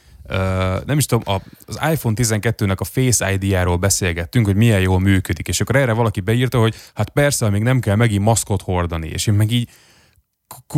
nem 0.85 0.99
is 0.99 1.07
tudom, 1.07 1.41
az 1.67 1.79
iPhone 1.93 2.15
12-nek 2.19 2.79
a 2.79 2.85
Face 2.85 3.33
ID-járól 3.33 3.77
beszélgettünk, 3.77 4.47
hogy 4.47 4.57
milyen 4.57 4.81
jól 4.81 5.01
működik, 5.01 5.49
és 5.49 5.61
akkor 5.61 5.77
erre 5.77 5.93
valaki 5.93 6.21
beírta, 6.21 6.59
hogy 6.59 6.75
hát 6.95 7.09
persze, 7.11 7.51
még 7.51 7.63
nem 7.63 7.81
kell 7.81 7.97
megint 7.97 8.25
maszkot 8.25 8.63
hordani, 8.63 9.09
és 9.09 9.27
én 9.27 9.35
meg 9.35 9.51
így 9.51 9.69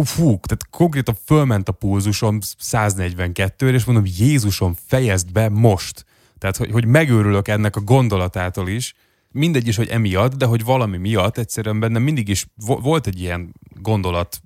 fú, 0.04 0.24
tehát 0.24 0.66
konkrétan 0.70 1.16
fölment 1.24 1.68
a 1.68 1.72
pulzusom 1.72 2.38
142 2.58 3.72
és 3.74 3.84
mondom, 3.84 4.04
Jézusom, 4.18 4.76
fejezd 4.86 5.32
be 5.32 5.48
most. 5.48 6.04
Tehát, 6.38 6.56
hogy, 6.56 6.70
hogy 6.70 6.86
megőrülök 6.86 7.48
ennek 7.48 7.76
a 7.76 7.80
gondolatától 7.80 8.68
is, 8.68 8.94
mindegy 9.30 9.68
is, 9.68 9.76
hogy 9.76 9.88
emiatt, 9.88 10.34
de 10.34 10.46
hogy 10.46 10.64
valami 10.64 10.96
miatt 10.96 11.38
egyszerűen 11.38 11.80
bennem 11.80 12.02
mindig 12.02 12.28
is 12.28 12.46
volt 12.56 13.06
egy 13.06 13.20
ilyen 13.20 13.54
gondolat 13.80 14.40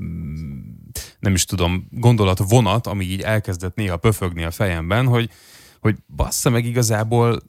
mm, 0.00 0.69
nem 1.18 1.34
is 1.34 1.44
tudom, 1.44 1.88
gondolat 1.90 2.42
vonat, 2.48 2.86
ami 2.86 3.04
így 3.04 3.20
elkezdett 3.20 3.74
néha 3.74 3.96
pöfögni 3.96 4.42
a 4.42 4.50
fejemben, 4.50 5.06
hogy, 5.06 5.30
hogy 5.80 5.96
bassza 6.16 6.50
meg 6.50 6.64
igazából 6.64 7.42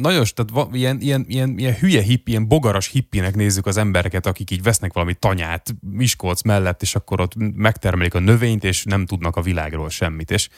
nagyon, 0.00 0.24
tehát 0.34 0.50
va, 0.52 0.68
ilyen, 0.72 1.00
ilyen, 1.00 1.24
ilyen, 1.28 1.58
ilyen 1.58 1.74
hülye 1.74 2.02
hippi, 2.02 2.30
ilyen 2.30 2.48
bogaras 2.48 2.88
hippinek 2.88 3.34
nézzük 3.34 3.66
az 3.66 3.76
embereket, 3.76 4.26
akik 4.26 4.50
így 4.50 4.62
vesznek 4.62 4.92
valami 4.92 5.14
tanyát 5.14 5.74
Miskolc 5.80 6.42
mellett, 6.42 6.82
és 6.82 6.94
akkor 6.94 7.20
ott 7.20 7.32
megtermelik 7.54 8.14
a 8.14 8.18
növényt, 8.18 8.64
és 8.64 8.84
nem 8.84 9.06
tudnak 9.06 9.36
a 9.36 9.42
világról 9.42 9.90
semmit. 9.90 10.30
És 10.30 10.48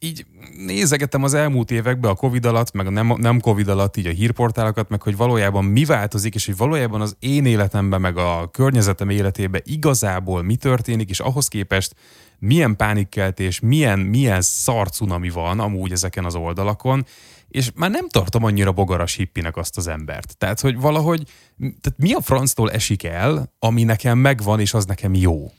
így 0.00 0.26
nézegetem 0.66 1.22
az 1.22 1.34
elmúlt 1.34 1.70
években 1.70 2.10
a 2.10 2.14
Covid 2.14 2.44
alatt, 2.44 2.72
meg 2.72 2.86
a 2.86 2.90
nem, 2.90 3.14
nem 3.16 3.40
Covid 3.40 3.68
alatt 3.68 3.96
így 3.96 4.06
a 4.06 4.10
hírportálokat, 4.10 4.88
meg 4.88 5.02
hogy 5.02 5.16
valójában 5.16 5.64
mi 5.64 5.84
változik, 5.84 6.34
és 6.34 6.46
hogy 6.46 6.56
valójában 6.56 7.00
az 7.00 7.16
én 7.18 7.46
életemben, 7.46 8.00
meg 8.00 8.16
a 8.16 8.48
környezetem 8.52 9.10
életében 9.10 9.62
igazából 9.64 10.42
mi 10.42 10.56
történik, 10.56 11.10
és 11.10 11.20
ahhoz 11.20 11.48
képest 11.48 11.94
milyen 12.38 12.76
pánikkeltés, 12.76 13.60
milyen, 13.60 13.98
milyen 13.98 14.40
szarcunami 14.40 15.30
van 15.30 15.60
amúgy 15.60 15.92
ezeken 15.92 16.24
az 16.24 16.34
oldalakon, 16.34 17.06
és 17.48 17.70
már 17.74 17.90
nem 17.90 18.08
tartom 18.08 18.44
annyira 18.44 18.72
bogaras 18.72 19.14
hippinek 19.14 19.56
azt 19.56 19.76
az 19.76 19.86
embert. 19.86 20.36
Tehát, 20.36 20.60
hogy 20.60 20.80
valahogy, 20.80 21.22
tehát 21.58 21.94
mi 21.96 22.12
a 22.12 22.20
franctól 22.20 22.70
esik 22.70 23.04
el, 23.04 23.52
ami 23.58 23.82
nekem 23.82 24.18
megvan, 24.18 24.60
és 24.60 24.74
az 24.74 24.84
nekem 24.84 25.14
jó? 25.14 25.50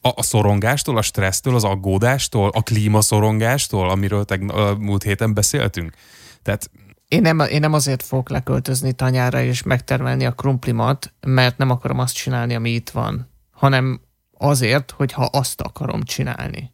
A, 0.00 0.08
a 0.14 0.22
szorongástól, 0.22 0.96
a 0.96 1.02
stressztől, 1.02 1.54
az 1.54 1.64
aggódástól, 1.64 2.50
a 2.54 2.62
klímaszorongástól, 2.62 3.90
amiről 3.90 4.24
teg, 4.24 4.50
a 4.50 4.76
múlt 4.78 5.02
héten 5.02 5.34
beszéltünk? 5.34 5.94
Tehát 6.42 6.70
én 7.08 7.20
nem, 7.20 7.40
én 7.40 7.60
nem 7.60 7.72
azért 7.72 8.02
fogok 8.02 8.28
leköltözni 8.28 8.92
tanyára 8.92 9.42
és 9.42 9.62
megtermelni 9.62 10.26
a 10.26 10.32
krumplimat, 10.32 11.12
mert 11.20 11.58
nem 11.58 11.70
akarom 11.70 11.98
azt 11.98 12.14
csinálni, 12.14 12.54
ami 12.54 12.70
itt 12.70 12.90
van, 12.90 13.30
hanem 13.50 14.00
azért, 14.38 14.90
hogyha 14.90 15.24
azt 15.24 15.60
akarom 15.60 16.02
csinálni. 16.02 16.72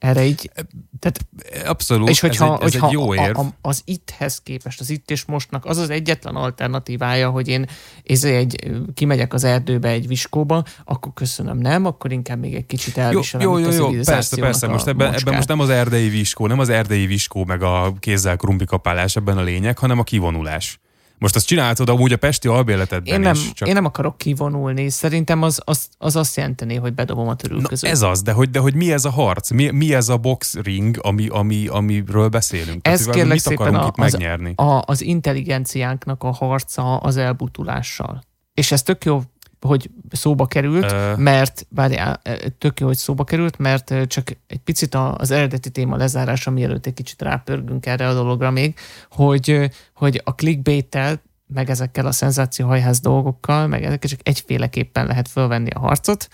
Erre 0.00 0.24
így... 0.24 0.50
Tehát, 0.98 1.20
Abszolút, 1.66 2.08
és 2.08 2.20
hogyha, 2.20 2.44
ez, 2.44 2.60
egy, 2.60 2.66
ez 2.66 2.72
hogyha 2.72 2.86
egy 2.86 2.92
jó 2.92 3.14
érv. 3.14 3.38
A, 3.38 3.40
a, 3.40 3.46
az 3.60 3.82
itthez 3.84 4.40
képest, 4.42 4.80
az 4.80 4.90
itt 4.90 5.10
és 5.10 5.24
mostnak 5.24 5.64
az 5.64 5.76
az 5.76 5.90
egyetlen 5.90 6.34
alternatívája, 6.36 7.30
hogy 7.30 7.48
én 7.48 7.66
ez 8.04 8.24
egy, 8.24 8.70
kimegyek 8.94 9.34
az 9.34 9.44
erdőbe 9.44 9.88
egy 9.88 10.06
viskóba, 10.06 10.64
akkor 10.84 11.12
köszönöm, 11.14 11.58
nem, 11.58 11.84
akkor 11.84 12.12
inkább 12.12 12.38
még 12.38 12.54
egy 12.54 12.66
kicsit 12.66 12.98
elviselem 12.98 13.46
jó, 13.46 13.58
jó, 13.58 13.70
jó, 13.70 13.92
jó, 13.92 14.00
persze, 14.02 14.36
persze, 14.36 14.66
most 14.66 14.86
ebben, 14.86 15.14
ebben 15.14 15.34
most 15.34 15.48
nem 15.48 15.60
az 15.60 15.68
erdei 15.68 16.08
viskó, 16.08 16.46
nem 16.46 16.58
az 16.58 16.68
erdei 16.68 17.06
viskó, 17.06 17.44
meg 17.44 17.62
a 17.62 17.94
kézzel 17.98 18.36
kapálás 18.66 19.16
ebben 19.16 19.38
a 19.38 19.42
lényeg, 19.42 19.78
hanem 19.78 19.98
a 19.98 20.02
kivonulás. 20.02 20.80
Most 21.20 21.36
azt 21.36 21.46
csináltad 21.46 21.88
amúgy 21.88 22.12
a 22.12 22.16
Pesti 22.16 22.48
albéletedben 22.48 23.14
én 23.14 23.20
nem, 23.20 23.34
is. 23.34 23.52
Csak... 23.52 23.68
Én 23.68 23.74
nem 23.74 23.84
akarok 23.84 24.18
kivonulni. 24.18 24.88
Szerintem 24.88 25.42
az, 25.42 25.60
az, 25.64 25.88
az 25.98 26.16
azt 26.16 26.36
jelenteni, 26.36 26.74
hogy 26.74 26.94
bedobom 26.94 27.28
a 27.28 27.36
törülközőt. 27.36 27.82
Na, 27.82 27.88
ez 27.88 28.02
az, 28.02 28.22
de 28.22 28.32
hogy, 28.32 28.50
de 28.50 28.58
hogy 28.58 28.74
mi 28.74 28.92
ez 28.92 29.04
a 29.04 29.10
harc? 29.10 29.50
Mi, 29.50 29.70
mi 29.70 29.94
ez 29.94 30.08
a 30.08 30.16
box 30.16 30.54
ring, 30.54 30.98
ami, 31.02 31.26
ami, 31.28 31.66
amiről 31.66 32.28
beszélünk? 32.28 32.86
Ez 32.86 32.98
Tehát, 32.98 33.14
kérlek 33.14 33.32
mit 33.32 33.40
szépen 33.40 33.74
a, 33.74 33.86
az, 33.86 34.12
megnyerni? 34.12 34.52
A, 34.56 34.82
az 34.86 35.02
intelligenciánknak 35.02 36.22
a 36.22 36.32
harca 36.32 36.96
az 36.96 37.16
elbutulással. 37.16 38.22
És 38.54 38.72
ez 38.72 38.82
tök 38.82 39.04
jó 39.04 39.22
hogy 39.60 39.90
szóba 40.10 40.46
került, 40.46 40.92
uh. 40.92 41.16
mert, 41.16 41.66
várjál, 41.68 42.22
tök 42.58 42.80
jó, 42.80 42.86
hogy 42.86 42.96
szóba 42.96 43.24
került, 43.24 43.58
mert 43.58 43.94
csak 44.06 44.36
egy 44.46 44.58
picit 44.58 44.94
az 44.94 45.30
eredeti 45.30 45.70
téma 45.70 45.96
lezárása, 45.96 46.50
mielőtt 46.50 46.86
egy 46.86 46.94
kicsit 46.94 47.22
rápörgünk 47.22 47.86
erre 47.86 48.08
a 48.08 48.14
dologra 48.14 48.50
még, 48.50 48.74
hogy, 49.10 49.70
hogy 49.94 50.20
a 50.24 50.34
clickbait 50.34 50.98
meg 51.46 51.70
ezekkel 51.70 52.06
a 52.06 52.12
szenzációhajház 52.12 53.00
dolgokkal, 53.00 53.66
meg 53.66 53.84
ezekkel 53.84 54.10
csak 54.10 54.20
egyféleképpen 54.22 55.06
lehet 55.06 55.28
fölvenni 55.28 55.70
a 55.70 55.78
harcot. 55.78 56.28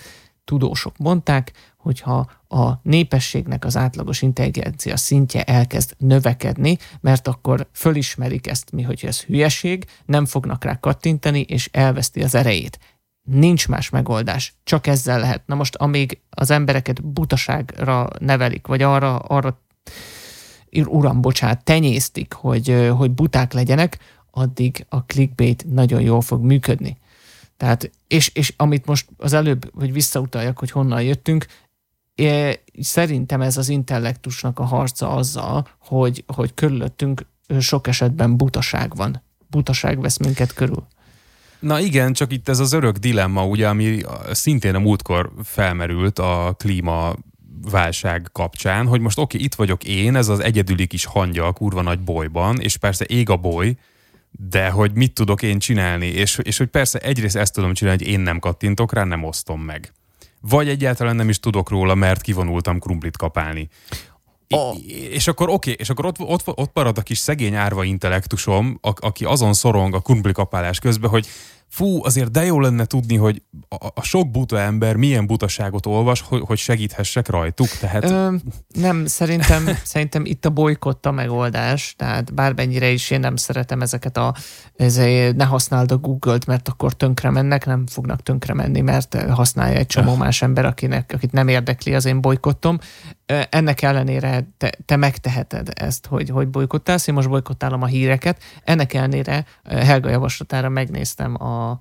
Tudósok 0.44 0.96
mondták, 0.98 1.52
hogyha 1.76 2.30
a 2.48 2.72
népességnek 2.82 3.64
az 3.64 3.76
átlagos 3.76 4.22
intelligencia 4.22 4.96
szintje 4.96 5.42
elkezd 5.42 5.94
növekedni, 5.98 6.78
mert 7.00 7.28
akkor 7.28 7.66
fölismerik 7.72 8.46
ezt 8.46 8.72
mi, 8.72 8.82
hogy 8.82 9.04
ez 9.04 9.20
hülyeség, 9.20 9.84
nem 10.04 10.26
fognak 10.26 10.64
rá 10.64 10.80
kattintani, 10.80 11.40
és 11.40 11.68
elveszti 11.72 12.22
az 12.22 12.34
erejét. 12.34 12.78
Nincs 13.26 13.68
más 13.68 13.90
megoldás, 13.90 14.54
csak 14.64 14.86
ezzel 14.86 15.20
lehet. 15.20 15.46
Na 15.46 15.54
most, 15.54 15.74
amíg 15.74 16.20
az 16.30 16.50
embereket 16.50 17.04
butaságra 17.04 18.08
nevelik, 18.18 18.66
vagy 18.66 18.82
arra, 18.82 19.18
arra 19.18 19.60
uram, 20.84 21.20
bocsánat, 21.20 21.64
tenyésztik, 21.64 22.32
hogy, 22.32 22.88
hogy 22.96 23.10
buták 23.10 23.52
legyenek, 23.52 23.98
addig 24.30 24.86
a 24.88 25.04
clickbait 25.04 25.64
nagyon 25.72 26.00
jól 26.00 26.20
fog 26.20 26.42
működni. 26.44 26.98
Tehát, 27.56 27.90
és, 28.06 28.30
és 28.34 28.54
amit 28.56 28.86
most 28.86 29.08
az 29.16 29.32
előbb, 29.32 29.70
hogy 29.74 29.92
visszautaljak, 29.92 30.58
hogy 30.58 30.70
honnan 30.70 31.02
jöttünk, 31.02 31.46
szerintem 32.80 33.40
ez 33.40 33.56
az 33.56 33.68
intellektusnak 33.68 34.58
a 34.58 34.64
harca 34.64 35.10
azzal, 35.10 35.68
hogy, 35.78 36.24
hogy 36.26 36.54
körülöttünk 36.54 37.26
sok 37.60 37.86
esetben 37.86 38.36
butaság 38.36 38.96
van. 38.96 39.22
Butaság 39.50 40.00
vesz 40.00 40.16
minket 40.16 40.52
körül. 40.52 40.86
Na 41.58 41.80
igen, 41.80 42.12
csak 42.12 42.32
itt 42.32 42.48
ez 42.48 42.58
az 42.58 42.72
örök 42.72 42.96
dilemma, 42.96 43.46
ugye, 43.46 43.68
ami 43.68 44.00
szintén 44.30 44.74
a 44.74 44.78
múltkor 44.78 45.32
felmerült 45.44 46.18
a 46.18 46.54
klíma 46.58 47.14
válság 47.70 48.28
kapcsán, 48.32 48.86
hogy 48.86 49.00
most 49.00 49.18
oké, 49.18 49.38
itt 49.38 49.54
vagyok 49.54 49.84
én, 49.84 50.16
ez 50.16 50.28
az 50.28 50.40
egyedüli 50.40 50.86
kis 50.86 51.04
hangya 51.04 51.46
a 51.46 51.52
kurva 51.52 51.82
nagy 51.82 52.00
bolyban, 52.00 52.60
és 52.60 52.76
persze 52.76 53.04
ég 53.08 53.30
a 53.30 53.36
boly, 53.36 53.76
de 54.30 54.68
hogy 54.68 54.92
mit 54.92 55.12
tudok 55.12 55.42
én 55.42 55.58
csinálni, 55.58 56.06
és, 56.06 56.38
és 56.42 56.58
hogy 56.58 56.66
persze 56.68 56.98
egyrészt 56.98 57.36
ezt 57.36 57.52
tudom 57.52 57.74
csinálni, 57.74 58.04
hogy 58.04 58.12
én 58.12 58.20
nem 58.20 58.38
kattintok 58.38 58.92
rá, 58.92 59.04
nem 59.04 59.24
osztom 59.24 59.60
meg. 59.60 59.92
Vagy 60.40 60.68
egyáltalán 60.68 61.16
nem 61.16 61.28
is 61.28 61.40
tudok 61.40 61.70
róla, 61.70 61.94
mert 61.94 62.20
kivonultam 62.20 62.78
krumplit 62.78 63.16
kapálni. 63.16 63.68
Oh. 64.50 64.76
És 65.10 65.28
akkor 65.28 65.48
oké, 65.48 65.54
okay, 65.54 65.74
és 65.78 65.90
akkor 65.90 66.06
ott, 66.06 66.20
ott, 66.20 66.42
ott 66.46 66.70
marad 66.74 66.98
a 66.98 67.02
kis 67.02 67.18
szegény 67.18 67.54
árva 67.54 67.84
intellektusom, 67.84 68.78
a, 68.82 68.92
aki 68.94 69.24
azon 69.24 69.52
szorong 69.52 69.94
a 69.94 70.32
kapálás 70.32 70.78
közben, 70.78 71.10
hogy 71.10 71.26
fú, 71.68 72.04
azért 72.04 72.30
de 72.30 72.44
jó 72.44 72.60
lenne 72.60 72.84
tudni, 72.84 73.16
hogy 73.16 73.42
a, 73.68 73.86
a 73.94 74.02
sok 74.02 74.30
buta 74.30 74.58
ember 74.58 74.96
milyen 74.96 75.26
butaságot 75.26 75.86
olvas, 75.86 76.20
hogy, 76.20 76.42
hogy 76.46 76.58
segíthessek 76.58 77.28
rajtuk. 77.28 77.68
Tehát... 77.68 78.04
Ö, 78.04 78.34
nem, 78.68 79.06
szerintem, 79.06 79.68
szerintem 79.84 80.24
itt 80.24 80.44
a 80.44 80.50
bolykott 80.50 81.06
a 81.06 81.10
megoldás, 81.10 81.94
tehát 81.98 82.34
bármennyire 82.34 82.90
is 82.90 83.10
én 83.10 83.20
nem 83.20 83.36
szeretem 83.36 83.82
ezeket 83.82 84.16
a, 84.16 84.34
ezért 84.76 85.36
ne 85.36 85.44
használd 85.44 85.92
a 85.92 85.96
Google-t, 85.96 86.46
mert 86.46 86.68
akkor 86.68 86.92
tönkre 86.92 87.30
mennek, 87.30 87.66
nem 87.66 87.86
fognak 87.86 88.22
tönkre 88.22 88.54
menni, 88.54 88.80
mert 88.80 89.22
használja 89.30 89.78
egy 89.78 89.86
csomó 89.86 90.14
más 90.14 90.42
ember, 90.42 90.64
akinek, 90.64 91.10
akit 91.14 91.32
nem 91.32 91.48
érdekli 91.48 91.94
az 91.94 92.04
én 92.04 92.20
bolykottom. 92.20 92.78
Ennek 93.26 93.82
ellenére 93.82 94.48
te, 94.56 94.72
te 94.84 94.96
megteheted 94.96 95.70
ezt, 95.74 96.06
hogy, 96.06 96.30
hogy 96.30 96.48
bolykottálsz, 96.48 97.06
én 97.06 97.14
most 97.14 97.28
bolykottálom 97.28 97.82
a 97.82 97.86
híreket, 97.86 98.42
ennek 98.64 98.94
ellenére 98.94 99.44
Helga 99.64 100.08
javaslatára 100.08 100.68
megnéztem 100.68 101.42
a 101.42 101.80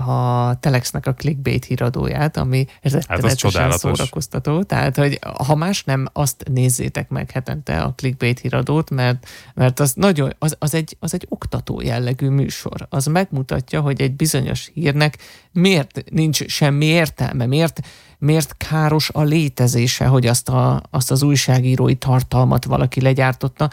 a 0.00 0.54
Telexnek 0.60 1.06
a 1.06 1.14
clickbait 1.14 1.64
híradóját, 1.64 2.36
ami 2.36 2.66
rettenetesen 2.82 3.70
hát 3.70 3.78
szórakoztató. 3.78 4.62
Tehát, 4.62 4.96
hogy 4.96 5.18
ha 5.46 5.54
más 5.54 5.84
nem, 5.84 6.08
azt 6.12 6.44
nézzétek 6.52 7.08
meg 7.08 7.30
hetente 7.30 7.82
a 7.82 7.92
clickbait 7.96 8.38
híradót, 8.38 8.90
mert, 8.90 9.26
mert 9.54 9.80
az, 9.80 9.92
nagyon, 9.94 10.34
az, 10.38 10.56
az, 10.58 10.74
egy, 10.74 10.96
az 11.00 11.14
egy 11.14 11.26
oktató 11.28 11.80
jellegű 11.80 12.28
műsor. 12.28 12.86
Az 12.88 13.06
megmutatja, 13.06 13.80
hogy 13.80 14.00
egy 14.00 14.12
bizonyos 14.12 14.70
hírnek 14.74 15.18
miért 15.52 16.10
nincs 16.10 16.46
semmi 16.46 16.84
értelme, 16.84 17.46
miért, 17.46 17.80
miért 18.18 18.56
káros 18.56 19.10
a 19.12 19.22
létezése, 19.22 20.06
hogy 20.06 20.26
azt, 20.26 20.48
a, 20.48 20.82
azt 20.90 21.10
az 21.10 21.22
újságírói 21.22 21.94
tartalmat 21.94 22.64
valaki 22.64 23.00
legyártotta, 23.00 23.70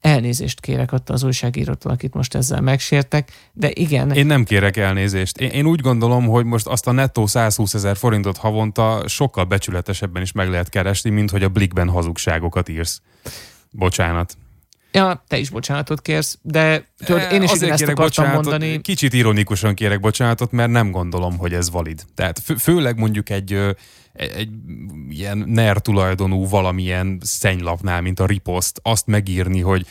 Elnézést 0.00 0.60
kérek 0.60 0.92
ott 0.92 1.10
az 1.10 1.22
újságírótól, 1.22 1.92
akit 1.92 2.14
most 2.14 2.34
ezzel 2.34 2.60
megsértek, 2.60 3.32
de 3.52 3.70
igen. 3.72 4.12
Én 4.12 4.26
nem 4.26 4.44
kérek 4.44 4.76
elnézést. 4.76 5.38
Én, 5.38 5.50
én 5.50 5.66
úgy 5.66 5.80
gondolom, 5.80 6.26
hogy 6.26 6.44
most 6.44 6.66
azt 6.66 6.86
a 6.86 6.92
nettó 6.92 7.26
120 7.26 7.74
ezer 7.74 7.96
forintot 7.96 8.36
havonta 8.36 9.02
sokkal 9.06 9.44
becsületesebben 9.44 10.22
is 10.22 10.32
meg 10.32 10.48
lehet 10.48 10.68
keresni, 10.68 11.10
mint 11.10 11.30
hogy 11.30 11.42
a 11.42 11.48
Blikben 11.48 11.88
hazugságokat 11.88 12.68
írsz. 12.68 13.00
Bocsánat. 13.70 14.36
Ja, 14.92 15.24
te 15.28 15.38
is 15.38 15.50
bocsánatot 15.50 16.02
kérsz, 16.02 16.38
de 16.42 16.86
tudod, 17.04 17.32
én 17.32 17.42
is 17.42 17.50
Azért 17.50 17.72
ezt 17.72 17.82
akartam 17.82 18.04
bocsánatot, 18.04 18.44
mondani. 18.44 18.80
Kicsit 18.80 19.12
ironikusan 19.12 19.74
kérek 19.74 20.00
bocsánatot, 20.00 20.50
mert 20.52 20.70
nem 20.70 20.90
gondolom, 20.90 21.38
hogy 21.38 21.52
ez 21.52 21.70
valid. 21.70 22.02
Tehát 22.14 22.38
fő, 22.38 22.54
főleg 22.54 22.98
mondjuk 22.98 23.30
egy, 23.30 23.52
egy, 24.12 24.30
egy 24.36 24.48
ilyen 25.08 25.38
NER 25.38 25.78
tulajdonú 25.78 26.48
valamilyen 26.48 27.18
szennylapnál, 27.22 28.00
mint 28.00 28.20
a 28.20 28.26
riposzt, 28.26 28.80
azt 28.82 29.06
megírni, 29.06 29.60
hogy 29.60 29.86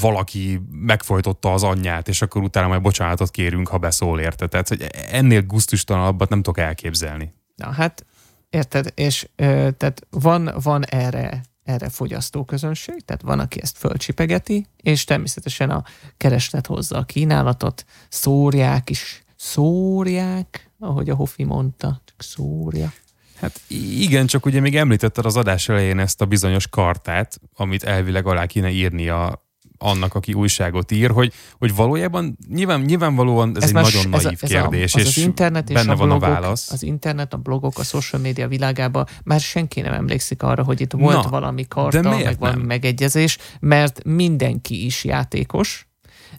valaki 0.00 0.60
megfojtotta 0.70 1.52
az 1.52 1.62
anyját, 1.62 2.08
és 2.08 2.22
akkor 2.22 2.42
utána 2.42 2.68
majd 2.68 2.82
bocsánatot 2.82 3.30
kérünk, 3.30 3.68
ha 3.68 3.78
beszól 3.78 4.20
érte. 4.20 4.46
Tehát 4.46 4.68
hogy 4.68 4.86
ennél 5.10 5.42
guztustalanabbat 5.42 6.28
nem 6.28 6.42
tudok 6.42 6.58
elképzelni. 6.58 7.32
Na 7.54 7.72
hát, 7.72 8.06
érted, 8.50 8.92
és 8.94 9.28
ö, 9.36 9.68
tehát 9.76 10.06
van, 10.10 10.50
van 10.62 10.84
erre 10.84 11.42
erre 11.66 11.88
fogyasztóközönség, 11.88 13.04
tehát 13.04 13.22
van, 13.22 13.38
aki 13.38 13.62
ezt 13.62 13.78
fölcsipegeti, 13.78 14.66
és 14.76 15.04
természetesen 15.04 15.70
a 15.70 15.84
kereslet 16.16 16.66
hozza 16.66 16.98
a 16.98 17.04
kínálatot, 17.04 17.84
szórják 18.08 18.90
is, 18.90 19.22
szórják, 19.36 20.70
ahogy 20.78 21.10
a 21.10 21.14
Hofi 21.14 21.44
mondta, 21.44 22.00
csak 22.04 22.22
szórja. 22.22 22.92
Hát 23.36 23.60
igen, 23.98 24.26
csak 24.26 24.46
ugye 24.46 24.60
még 24.60 24.76
említetted 24.76 25.26
az 25.26 25.36
adás 25.36 25.68
elején 25.68 25.98
ezt 25.98 26.20
a 26.20 26.26
bizonyos 26.26 26.68
kartát, 26.68 27.40
amit 27.54 27.82
elvileg 27.82 28.26
alá 28.26 28.46
kéne 28.46 28.70
írni 28.70 29.08
a 29.08 29.45
annak, 29.78 30.14
aki 30.14 30.32
újságot 30.32 30.92
ír, 30.92 31.10
hogy, 31.10 31.32
hogy 31.58 31.74
valójában 31.74 32.38
nyilván, 32.48 32.80
nyilvánvalóan 32.80 33.56
ez, 33.56 33.62
ez 33.62 33.68
egy 33.68 33.74
nagyon 33.74 34.08
naív 34.08 34.26
ez 34.26 34.42
a, 34.42 34.44
ez 34.44 34.50
kérdés, 34.50 34.94
a, 34.94 34.98
az 34.98 35.06
és 35.06 35.16
az 35.16 35.22
internet 35.22 35.68
és 35.68 35.74
benne 35.74 35.92
a 35.92 35.94
blogok, 35.94 36.20
van 36.20 36.30
a 36.30 36.32
válasz. 36.32 36.70
Az 36.70 36.82
internet, 36.82 37.32
a 37.32 37.36
blogok, 37.36 37.78
a 37.78 37.82
social 37.82 38.22
media 38.22 38.48
világában 38.48 39.06
már 39.24 39.40
senki 39.40 39.80
nem 39.80 39.92
emlékszik 39.92 40.42
arra, 40.42 40.64
hogy 40.64 40.80
itt 40.80 40.92
volt 40.92 41.22
Na, 41.22 41.30
valami 41.30 41.68
karta, 41.68 42.16
meg 42.18 42.38
valami 42.38 42.62
megegyezés, 42.62 43.38
mert 43.60 44.04
mindenki 44.04 44.84
is 44.84 45.04
játékos, 45.04 45.86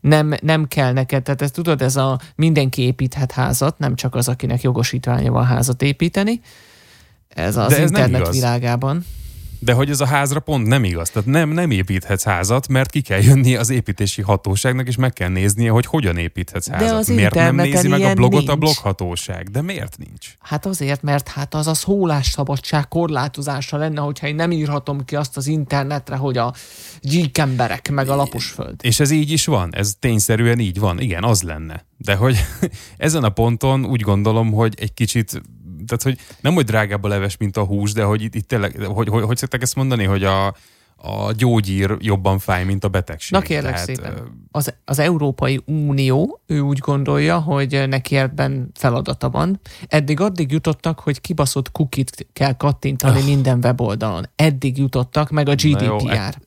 nem, 0.02 0.34
nem 0.42 0.68
kell 0.68 0.94
neked, 0.94 1.24
tehát 1.24 1.42
ezt 1.42 1.54
tudod, 1.54 1.82
ez 1.82 1.96
a 1.96 2.20
mindenki 2.36 2.82
építhet 2.82 3.32
házat, 3.32 3.78
nem 3.78 3.96
csak 3.96 4.16
az, 4.16 4.28
akinek 4.28 4.62
jogosítványa 4.62 5.32
van 5.32 5.46
házat 5.46 5.82
építeni, 5.82 6.42
ez 7.28 7.58
az 7.58 7.70
De 7.70 7.76
ez 7.76 7.90
internet 7.90 8.32
világában. 8.32 9.06
De 9.60 9.74
hogy 9.74 9.90
ez 9.90 10.02
a 10.02 10.06
házra 10.06 10.40
pont 10.40 10.68
nem 10.68 10.84
igaz. 10.84 11.10
Tehát 11.10 11.30
nem, 11.30 11.50
nem 11.50 11.72
építhetsz 11.72 12.24
házat, 12.24 12.68
mert 12.68 12.90
ki 12.90 13.02
kell 13.02 13.22
jönni 13.22 13.56
az 13.56 13.70
építési 13.70 14.22
hatóságnak, 14.22 14.88
és 14.88 14.96
meg 14.96 15.14
kell 15.14 15.30
néznie, 15.30 15.72
hogy 15.72 15.86
hogyan 15.86 16.18
építhetsz 16.18 16.70
házat. 16.70 16.88
De 16.88 16.94
az 16.94 17.08
miért 17.08 17.34
nem 17.34 17.56
nézi 17.56 17.88
meg 17.88 18.02
a 18.02 18.14
blogot 18.14 18.40
nincs. 18.40 18.50
a 18.50 18.56
bloghatóság? 18.56 19.50
De 19.50 19.62
miért 19.62 19.98
nincs? 19.98 20.38
Hát 20.40 20.66
azért, 20.66 21.02
mert 21.02 21.28
hát 21.28 21.54
az 21.54 21.68
a 21.68 21.74
szólásszabadság 21.74 22.88
korlátozása 22.88 23.78
lenne, 23.78 24.02
hogyha 24.02 24.28
én 24.28 24.36
nem 24.36 24.52
írhatom 24.52 25.06
ki 25.06 25.16
azt 25.16 25.38
az 25.38 25.48
internetre, 25.48 26.16
hogy 26.16 26.38
a 26.38 26.54
gyík 27.02 27.38
emberek, 27.38 27.90
meg 27.92 28.10
a 28.10 28.16
laposföld. 28.16 28.76
És 28.82 29.00
ez 29.00 29.12
így 29.12 29.32
is 29.32 29.46
van? 29.46 29.76
Ez 29.76 29.96
tényszerűen 30.00 30.60
így 30.60 30.80
van? 30.80 31.00
Igen, 31.00 31.24
az 31.24 31.42
lenne. 31.42 31.86
De 31.98 32.16
hogy 32.16 32.38
ezen 32.98 33.24
a 33.24 33.30
ponton 33.30 33.86
úgy 33.86 34.02
gondolom, 34.02 34.52
hogy 34.52 34.74
egy 34.78 34.94
kicsit 34.94 35.42
tehát 35.88 36.04
hogy 36.04 36.36
nem 36.42 36.54
hogy 36.54 36.66
drágább 36.66 37.04
a 37.04 37.08
leves, 37.08 37.38
mint 37.38 37.58
a 37.58 37.64
hús, 37.64 37.92
de 37.92 38.04
hogy 38.04 38.22
itt, 38.22 38.36
itt 38.36 38.48
tényleg, 38.48 38.84
hogy, 38.86 39.08
hogy, 39.08 39.24
hogy 39.24 39.38
szokták 39.38 39.62
ezt 39.62 39.76
mondani, 39.76 40.04
hogy 40.04 40.24
a, 40.24 40.56
a 41.02 41.32
gyógyír 41.32 41.96
jobban 42.00 42.40
fáj, 42.40 42.64
mint 42.64 42.84
a 42.84 42.88
betegség. 42.88 43.32
Na 43.32 43.46
kérlek 43.46 43.72
Tehát, 43.72 43.86
szépen. 43.86 44.48
Az, 44.52 44.74
az 44.86 45.00
Európai 45.00 45.62
Unió, 45.66 46.42
ő 46.46 46.60
úgy 46.60 46.78
gondolja, 46.78 47.40
hogy 47.40 47.84
neki 47.88 48.16
ebben 48.16 48.72
feladata 48.74 49.30
van. 49.30 49.60
Eddig 49.88 50.20
addig 50.20 50.52
jutottak, 50.52 51.00
hogy 51.00 51.22
kibaszott 51.22 51.72
kukit 51.72 52.28
kell 52.34 52.54
kattintani 52.54 53.20
oh. 53.20 53.26
minden 53.26 53.60
weboldalon. 53.64 54.30
Eddig 54.36 54.78
jutottak, 54.78 55.30
meg 55.30 55.50
a 55.50 55.56
GDPR. 55.56 55.84
Jó, 55.84 56.10
ett, 56.10 56.38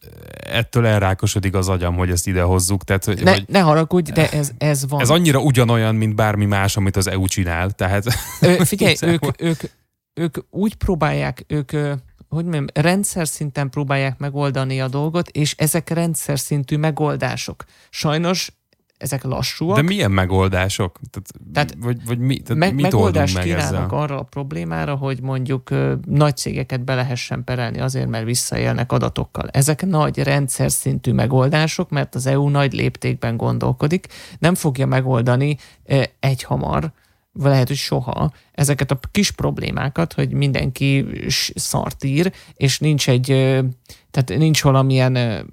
ettől 0.50 0.86
elrákosodik 0.86 1.54
az 1.54 1.68
agyam, 1.68 1.96
hogy 1.96 2.10
ezt 2.10 2.26
ide 2.26 2.42
hozzuk. 2.42 2.84
Tehát, 2.84 3.04
hogy, 3.04 3.22
ne, 3.22 3.32
hogy, 3.32 3.44
ne 3.48 3.60
haragudj, 3.60 4.12
de 4.12 4.30
ez, 4.30 4.50
ez 4.58 4.88
van. 4.88 5.00
Ez 5.00 5.10
annyira 5.10 5.38
ugyanolyan, 5.38 5.94
mint 5.94 6.14
bármi 6.14 6.44
más, 6.44 6.76
amit 6.76 6.96
az 6.96 7.08
EU 7.08 7.26
csinál. 7.26 7.70
Tehát, 7.70 8.04
Ö, 8.40 8.64
figyelj, 8.64 8.94
ők, 9.12 9.42
ők, 9.42 9.60
ők 10.14 10.36
úgy 10.50 10.74
próbálják, 10.74 11.44
ők 11.46 11.72
hogy 12.30 12.44
mondjam, 12.44 12.66
rendszer 12.74 13.28
szinten 13.28 13.70
próbálják 13.70 14.18
megoldani 14.18 14.80
a 14.80 14.88
dolgot, 14.88 15.28
és 15.28 15.54
ezek 15.58 15.88
rendszer 15.88 16.38
szintű 16.38 16.76
megoldások. 16.76 17.64
Sajnos 17.90 18.52
ezek 19.00 19.24
lassúak. 19.24 19.76
De 19.76 19.82
milyen 19.82 20.10
megoldások? 20.10 20.98
Tehát, 21.10 21.28
tehát, 21.52 21.84
vagy, 21.84 22.04
vagy 22.04 22.18
mi, 22.18 22.38
tehát 22.38 22.58
me- 22.58 22.72
mit 22.72 22.82
megoldást 22.82 23.34
meg 23.34 23.44
kínálnak 23.44 23.84
ezzel? 23.84 23.98
arra 23.98 24.18
a 24.18 24.22
problémára, 24.22 24.94
hogy 24.94 25.20
mondjuk 25.22 25.70
ö, 25.70 25.94
nagy 26.06 26.36
cégeket 26.36 26.84
be 26.84 26.94
lehessen 26.94 27.44
perelni 27.44 27.80
azért, 27.80 28.08
mert 28.08 28.24
visszaélnek 28.24 28.92
adatokkal. 28.92 29.48
Ezek 29.48 29.86
nagy 29.86 30.18
rendszer 30.18 30.70
szintű 30.70 31.12
megoldások, 31.12 31.90
mert 31.90 32.14
az 32.14 32.26
EU 32.26 32.48
nagy 32.48 32.72
léptékben 32.72 33.36
gondolkodik, 33.36 34.06
nem 34.38 34.54
fogja 34.54 34.86
megoldani 34.86 35.56
ö, 35.84 36.02
egy 36.20 36.42
hamar, 36.42 36.92
lehet, 37.48 37.68
hogy 37.68 37.76
soha, 37.76 38.32
ezeket 38.52 38.90
a 38.90 38.98
kis 39.10 39.30
problémákat, 39.30 40.12
hogy 40.12 40.32
mindenki 40.32 41.06
szart 41.54 42.04
ír, 42.04 42.32
és 42.54 42.78
nincs 42.78 43.08
egy, 43.08 43.26
tehát 44.10 44.36
nincs 44.36 44.62
valamilyen, 44.62 45.46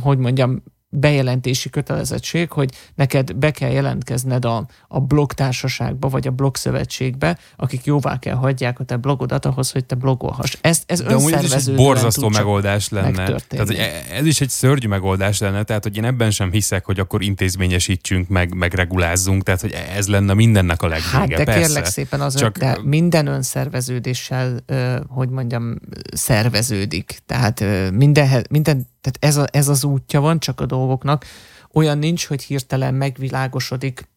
hogy 0.00 0.18
mondjam, 0.18 0.62
bejelentési 0.98 1.70
kötelezettség, 1.70 2.50
hogy 2.50 2.70
neked 2.94 3.34
be 3.34 3.50
kell 3.50 3.70
jelentkezned 3.70 4.44
a, 4.44 4.66
a 4.88 5.00
blogtársaságba, 5.00 6.08
vagy 6.08 6.26
a 6.26 6.30
blogszövetségbe, 6.30 7.38
akik 7.56 7.84
jóvá 7.84 8.18
kell 8.18 8.34
hagyják 8.34 8.80
a 8.80 8.84
te 8.84 8.96
blogodat 8.96 9.44
ahhoz, 9.44 9.70
hogy 9.70 9.84
te 9.84 9.94
blogolhass. 9.94 10.56
Ez, 10.60 10.82
ez 10.86 11.00
De 11.00 11.14
amúgy 11.14 11.32
ez 11.32 11.44
is 11.44 11.52
egy 11.52 11.74
borzasztó 11.74 12.28
megoldás 12.28 12.88
lenne. 12.88 13.24
Tehát, 13.24 13.66
hogy 13.66 13.76
e- 13.76 14.14
ez 14.14 14.26
is 14.26 14.40
egy 14.40 14.48
szörnyű 14.48 14.88
megoldás 14.88 15.38
lenne, 15.38 15.62
tehát 15.62 15.82
hogy 15.82 15.96
én 15.96 16.04
ebben 16.04 16.30
sem 16.30 16.50
hiszek, 16.50 16.84
hogy 16.84 17.00
akkor 17.00 17.22
intézményesítsünk, 17.22 18.28
meg, 18.28 18.54
meg 18.54 18.74
regulázzunk, 18.74 19.42
tehát 19.42 19.60
hogy 19.60 19.74
ez 19.96 20.08
lenne 20.08 20.34
mindennek 20.34 20.82
a 20.82 20.88
legvége. 20.88 21.18
Hát 21.18 21.28
de 21.28 21.44
persze. 21.44 21.60
kérlek 21.60 21.84
szépen 21.84 22.20
az 22.20 22.34
Csak... 22.34 22.58
de 22.58 22.78
minden 22.82 23.26
önszerveződéssel, 23.26 24.64
hogy 25.08 25.28
mondjam, 25.28 25.74
szerveződik. 26.12 27.18
Tehát 27.26 27.64
minden, 27.92 28.46
minden 28.50 28.86
tehát 29.06 29.36
ez, 29.36 29.36
a, 29.36 29.46
ez 29.50 29.68
az 29.68 29.84
útja 29.84 30.20
van 30.20 30.40
csak 30.40 30.60
a 30.60 30.66
dolgoknak. 30.66 31.24
Olyan 31.72 31.98
nincs, 31.98 32.26
hogy 32.26 32.42
hirtelen 32.42 32.94
megvilágosodik 32.94 34.08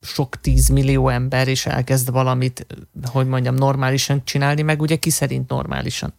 sok 0.00 0.40
tízmillió 0.40 1.08
ember, 1.08 1.48
és 1.48 1.66
elkezd 1.66 2.10
valamit, 2.10 2.66
hogy 3.04 3.26
mondjam, 3.26 3.54
normálisan 3.54 4.24
csinálni, 4.24 4.62
meg 4.62 4.80
ugye 4.80 4.96
ki 4.96 5.10
szerint 5.10 5.48
normálisan. 5.48 6.14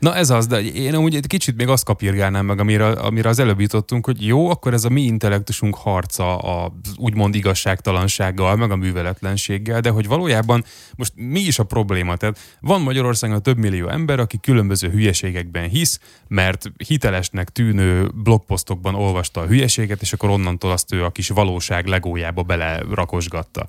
Na 0.00 0.14
ez 0.14 0.30
az, 0.30 0.46
de 0.46 0.62
én 0.62 0.96
úgy 0.96 1.14
egy 1.14 1.26
kicsit 1.26 1.56
még 1.56 1.68
azt 1.68 1.84
kapirgálnám 1.84 2.46
meg, 2.46 2.60
amire, 2.60 2.86
amire 2.86 3.28
az 3.28 3.38
előbb 3.38 3.60
jutottunk, 3.60 4.06
hogy 4.06 4.26
jó, 4.26 4.50
akkor 4.50 4.72
ez 4.72 4.84
a 4.84 4.88
mi 4.88 5.02
intellektusunk 5.02 5.74
harca 5.74 6.38
a 6.38 6.72
úgymond 6.96 7.34
igazságtalansággal, 7.34 8.56
meg 8.56 8.70
a 8.70 8.76
műveletlenséggel, 8.76 9.80
de 9.80 9.90
hogy 9.90 10.06
valójában 10.06 10.64
most 10.96 11.12
mi 11.16 11.40
is 11.40 11.58
a 11.58 11.64
probléma? 11.64 12.16
Tehát 12.16 12.38
van 12.60 12.80
Magyarországon 12.80 13.42
több 13.42 13.58
millió 13.58 13.88
ember, 13.88 14.20
aki 14.20 14.38
különböző 14.40 14.90
hülyeségekben 14.90 15.68
hisz, 15.68 16.00
mert 16.28 16.72
hitelesnek 16.86 17.48
tűnő 17.48 18.10
blogposztokban 18.14 18.94
olvasta 18.94 19.40
a 19.40 19.46
hülyeséget, 19.46 20.02
és 20.02 20.12
akkor 20.12 20.28
onnantól 20.28 20.70
azt 20.70 20.92
ő 20.92 21.04
a 21.04 21.10
kis 21.10 21.28
valóság 21.28 21.86
legójába 21.86 22.42
bele 22.42 22.82
rakosgatta. 22.90 23.66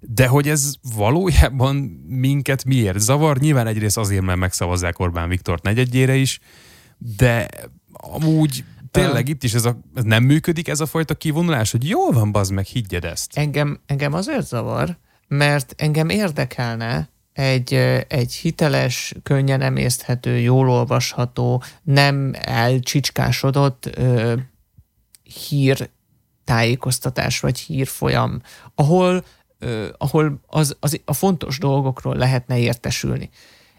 De 0.00 0.26
hogy 0.26 0.48
ez 0.48 0.74
valójában 0.96 1.76
minket 2.06 2.64
miért 2.64 2.98
zavar? 2.98 3.38
Nyilván 3.38 3.66
egyrészt 3.66 3.98
azért, 3.98 4.22
mert 4.22 4.38
megszavazzák 4.38 4.98
Orbán 4.98 5.28
Viktort 5.28 5.62
negyedjére 5.62 6.14
is, 6.14 6.40
de 7.16 7.48
amúgy 7.92 8.64
tényleg 8.90 9.28
itt 9.28 9.42
is 9.42 9.54
ez, 9.54 9.64
a, 9.64 9.78
ez 9.94 10.04
nem 10.04 10.22
működik 10.22 10.68
ez 10.68 10.80
a 10.80 10.86
fajta 10.86 11.14
kivonulás, 11.14 11.70
hogy 11.70 11.88
jól 11.88 12.12
van, 12.12 12.32
bazd 12.32 12.52
meg, 12.52 12.64
higgyed 12.64 13.04
ezt. 13.04 13.36
Engem, 13.36 13.80
engem 13.86 14.12
azért 14.12 14.46
zavar, 14.46 14.98
mert 15.28 15.74
engem 15.76 16.08
érdekelne 16.08 17.08
egy, 17.32 17.74
egy 18.08 18.32
hiteles, 18.34 19.14
könnyen 19.22 19.60
emészthető, 19.60 20.38
jól 20.38 20.70
olvasható, 20.70 21.62
nem 21.82 22.34
elcsicskásodott 22.40 23.90
ö, 23.96 24.34
hír 25.48 25.90
tájékoztatás 26.44 27.40
vagy 27.40 27.58
hírfolyam, 27.58 28.42
ahol 28.74 29.24
ahol 29.98 30.40
az, 30.46 30.76
az, 30.80 31.00
a 31.04 31.12
fontos 31.12 31.58
dolgokról 31.58 32.16
lehetne 32.16 32.58
értesülni. 32.58 33.30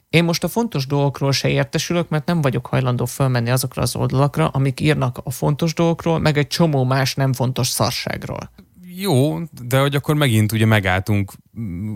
Én 0.09 0.23
most 0.23 0.43
a 0.43 0.47
fontos 0.47 0.87
dolgokról 0.87 1.31
se 1.31 1.49
értesülök, 1.49 2.09
mert 2.09 2.25
nem 2.25 2.41
vagyok 2.41 2.65
hajlandó 2.65 3.05
fölmenni 3.05 3.49
azokra 3.49 3.81
az 3.81 3.95
oldalakra, 3.95 4.47
amik 4.47 4.79
írnak 4.79 5.19
a 5.23 5.31
fontos 5.31 5.73
dolgokról, 5.73 6.19
meg 6.19 6.37
egy 6.37 6.47
csomó 6.47 6.83
más 6.83 7.15
nem 7.15 7.33
fontos 7.33 7.67
szarságról. 7.67 8.51
Jó, 8.95 9.39
de 9.67 9.79
hogy 9.79 9.95
akkor 9.95 10.15
megint 10.15 10.51
ugye 10.51 10.65
megálltunk 10.65 11.31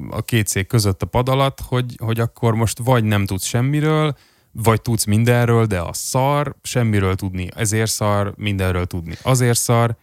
a 0.09 0.21
két 0.21 0.47
cég 0.47 0.67
között 0.67 1.01
a 1.01 1.05
pad 1.05 1.29
alatt, 1.29 1.59
hogy, 1.59 1.95
hogy 1.97 2.19
akkor 2.19 2.53
most 2.55 2.79
vagy 2.83 3.03
nem 3.03 3.25
tudsz 3.25 3.45
semmiről, 3.45 4.15
vagy 4.51 4.81
tudsz 4.81 5.05
mindenről, 5.05 5.65
de 5.65 5.79
a 5.79 5.93
szar, 5.93 6.55
semmiről 6.61 7.15
tudni, 7.15 7.49
ezért 7.55 7.91
szar, 7.91 8.33
mindenről 8.37 8.85
tudni, 8.85 9.17
azért 9.21 9.59
szar. 9.59 9.95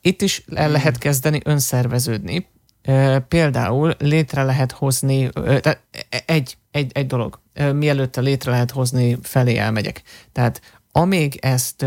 Itt 0.00 0.22
is 0.22 0.44
el 0.54 0.70
lehet 0.70 0.98
kezdeni 0.98 1.40
önszerveződni. 1.44 2.46
Például 3.28 3.94
létre 3.98 4.42
lehet 4.42 4.72
hozni, 4.72 5.30
tehát 5.32 5.80
egy, 6.26 6.56
egy, 6.70 6.90
egy 6.94 7.06
dolog, 7.06 7.40
mielőtt 7.72 8.16
létre 8.16 8.50
lehet 8.50 8.70
hozni, 8.70 9.18
felé 9.22 9.56
elmegyek. 9.56 10.02
Tehát 10.32 10.60
amíg 10.92 11.38
ezt, 11.40 11.86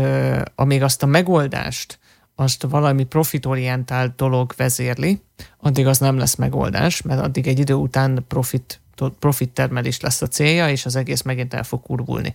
amíg 0.54 0.82
azt 0.82 1.02
a 1.02 1.06
megoldást, 1.06 1.98
azt 2.34 2.62
valami 2.62 3.04
profitorientált 3.04 4.14
dolog 4.14 4.52
vezérli, 4.56 5.22
addig 5.58 5.86
az 5.86 5.98
nem 5.98 6.18
lesz 6.18 6.34
megoldás, 6.34 7.02
mert 7.02 7.20
addig 7.20 7.46
egy 7.46 7.58
idő 7.58 7.74
után 7.74 8.24
profit, 8.28 8.80
profit 9.18 9.50
termelés 9.50 10.00
lesz 10.00 10.22
a 10.22 10.26
célja, 10.26 10.70
és 10.70 10.86
az 10.86 10.96
egész 10.96 11.22
megint 11.22 11.54
el 11.54 11.64
fog 11.64 11.82
kurvulni. 11.82 12.34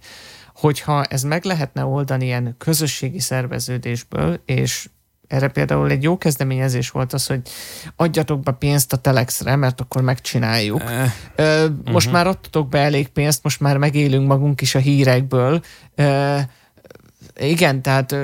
Hogyha 0.55 1.03
ez 1.03 1.23
meg 1.23 1.43
lehetne 1.43 1.85
oldani 1.85 2.25
ilyen 2.25 2.55
közösségi 2.57 3.19
szerveződésből, 3.19 4.41
és 4.45 4.89
erre 5.27 5.47
például 5.47 5.89
egy 5.89 6.03
jó 6.03 6.17
kezdeményezés 6.17 6.89
volt 6.89 7.13
az, 7.13 7.25
hogy 7.27 7.41
adjatok 7.95 8.39
be 8.39 8.51
pénzt 8.51 8.93
a 8.93 8.97
Telexre, 8.97 9.55
mert 9.55 9.81
akkor 9.81 10.01
megcsináljuk. 10.01 10.83
Uh, 10.83 11.03
most 11.85 12.07
uh-huh. 12.07 12.11
már 12.11 12.27
adtatok 12.27 12.69
be 12.69 12.79
elég 12.79 13.07
pénzt, 13.07 13.43
most 13.43 13.59
már 13.59 13.77
megélünk 13.77 14.27
magunk 14.27 14.61
is 14.61 14.75
a 14.75 14.79
hírekből. 14.79 15.61
Ö, 15.95 16.37
igen, 17.39 17.81
tehát 17.81 18.15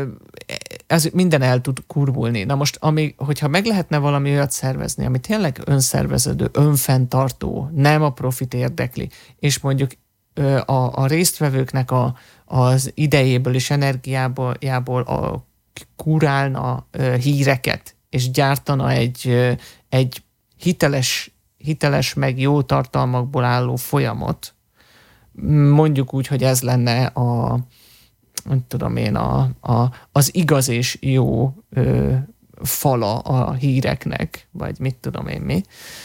ez 0.88 1.08
minden 1.14 1.41
el 1.41 1.62
tud 1.62 1.78
kurvulni. 1.88 2.43
Na 2.43 2.56
most, 2.56 2.78
ami, 2.80 3.14
hogyha 3.18 3.47
meg 3.47 3.66
lehetne 3.66 3.97
valami 3.97 4.30
olyat 4.30 4.51
szervezni, 4.51 5.06
ami 5.06 5.20
tényleg 5.20 5.62
önszerveződő, 5.66 6.49
önfenntartó, 6.51 7.70
nem 7.74 8.04
a 8.04 8.10
profit 8.10 8.54
érdekli, 8.54 9.10
és 9.39 9.60
mondjuk 9.60 9.91
a, 10.66 11.01
a 11.01 11.08
résztvevőknek 11.08 11.91
a, 11.91 12.16
az 12.45 12.91
idejéből 12.93 13.56
és 13.56 13.70
energiából 13.70 15.01
a 15.01 15.47
kurálna 15.95 16.88
híreket, 17.19 17.95
és 18.09 18.32
gyártana 18.32 18.91
egy, 18.91 19.49
egy 19.89 20.24
hiteles, 20.57 21.32
hiteles 21.57 22.13
meg 22.13 22.39
jó 22.39 22.61
tartalmakból 22.61 23.43
álló 23.43 23.76
folyamat, 23.76 24.53
mondjuk 25.71 26.13
úgy, 26.13 26.28
hogy 26.28 26.43
ez 26.43 26.61
lenne 26.61 27.05
a, 27.05 27.59
nem 28.43 28.63
tudom 28.67 28.95
én, 28.95 29.15
a, 29.15 29.49
a, 29.61 29.91
az 30.11 30.36
igaz 30.36 30.67
és 30.67 30.97
jó 31.01 31.53
ö, 31.69 32.13
fala 32.61 33.19
a 33.19 33.53
híreknek, 33.53 34.47
vagy 34.51 34.80
mit 34.80 34.95
tudom 34.95 35.28
én 35.28 35.41
mi. 35.41 35.61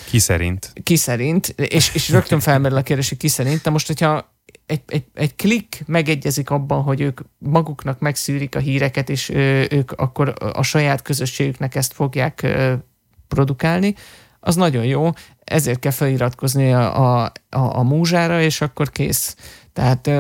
Ki 0.09 0.19
szerint? 0.19 0.73
Ki 0.83 0.97
szerint, 0.97 1.47
és, 1.47 1.95
és 1.95 2.09
rögtön 2.09 2.41
felmerül 2.41 2.79
a 2.79 2.83
kérdés, 2.83 3.09
hogy 3.09 3.19
ki 3.19 3.29
szerint. 3.29 3.63
De 3.63 3.71
most, 3.71 3.87
hogyha 3.87 4.38
egy, 4.69 4.83
egy, 4.87 5.05
egy 5.15 5.37
klik 5.37 5.83
megegyezik 5.87 6.51
abban, 6.51 6.83
hogy 6.83 7.01
ők 7.01 7.21
maguknak 7.39 7.99
megszűrik 7.99 8.55
a 8.55 8.59
híreket, 8.59 9.09
és 9.09 9.29
ők 9.71 9.93
akkor 9.93 10.35
a 10.53 10.63
saját 10.63 11.03
közösségüknek 11.03 11.75
ezt 11.75 11.93
fogják 11.93 12.47
produkálni, 13.29 13.95
az 14.41 14.57
nagyon 14.57 14.85
jó, 14.85 15.11
ezért 15.45 15.79
kell 15.79 15.93
feliratkozni 15.93 16.73
a, 16.73 17.23
a, 17.23 17.33
a, 17.49 17.59
a 17.59 17.83
múzsára, 17.83 18.41
és 18.43 18.61
akkor 18.61 18.91
kész. 18.91 19.37
Tehát 19.73 20.11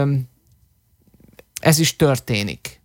ez 1.61 1.79
is 1.79 1.97
történik. 1.97 2.81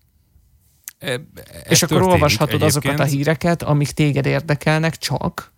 E, 1.00 1.22
és 1.70 1.84
akkor 1.84 2.02
olvashatod 2.02 2.62
egyébként. 2.62 2.84
azokat 2.86 3.00
a 3.00 3.10
híreket, 3.10 3.64
amik 3.64 3.92
téged 3.92 4.26
érdekelnek 4.26 4.98
csak, 4.98 5.53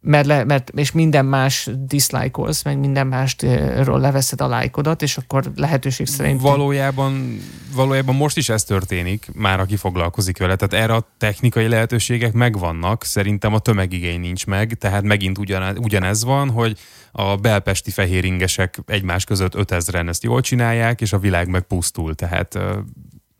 mert, 0.00 0.26
le, 0.26 0.44
mert 0.44 0.70
és 0.70 0.92
minden 0.92 1.24
más 1.24 1.70
dislike-olsz, 1.86 2.62
meg 2.62 2.78
minden 2.78 3.06
másról 3.06 4.00
leveszed 4.00 4.40
a 4.40 4.48
lájkodat, 4.48 5.02
és 5.02 5.16
akkor 5.16 5.50
lehetőség 5.56 6.06
szerint... 6.06 6.40
Valójában, 6.40 7.40
valójában 7.74 8.14
most 8.14 8.36
is 8.36 8.48
ez 8.48 8.64
történik, 8.64 9.30
már 9.34 9.60
aki 9.60 9.76
foglalkozik 9.76 10.38
vele, 10.38 10.56
tehát 10.56 10.84
erre 10.84 10.94
a 10.94 11.08
technikai 11.18 11.68
lehetőségek 11.68 12.32
megvannak, 12.32 13.04
szerintem 13.04 13.54
a 13.54 13.58
tömegigény 13.58 14.20
nincs 14.20 14.46
meg, 14.46 14.74
tehát 14.74 15.02
megint 15.02 15.38
ugyanez, 15.38 15.76
ugyanez 15.78 16.24
van, 16.24 16.50
hogy 16.50 16.78
a 17.12 17.36
belpesti 17.36 17.90
fehéringesek 17.90 18.78
egymás 18.86 19.24
között 19.24 19.52
5000-en 19.56 20.08
ezt 20.08 20.22
jól 20.22 20.40
csinálják, 20.40 21.00
és 21.00 21.12
a 21.12 21.18
világ 21.18 21.48
meg 21.48 21.62
pusztul, 21.62 22.14
tehát 22.14 22.58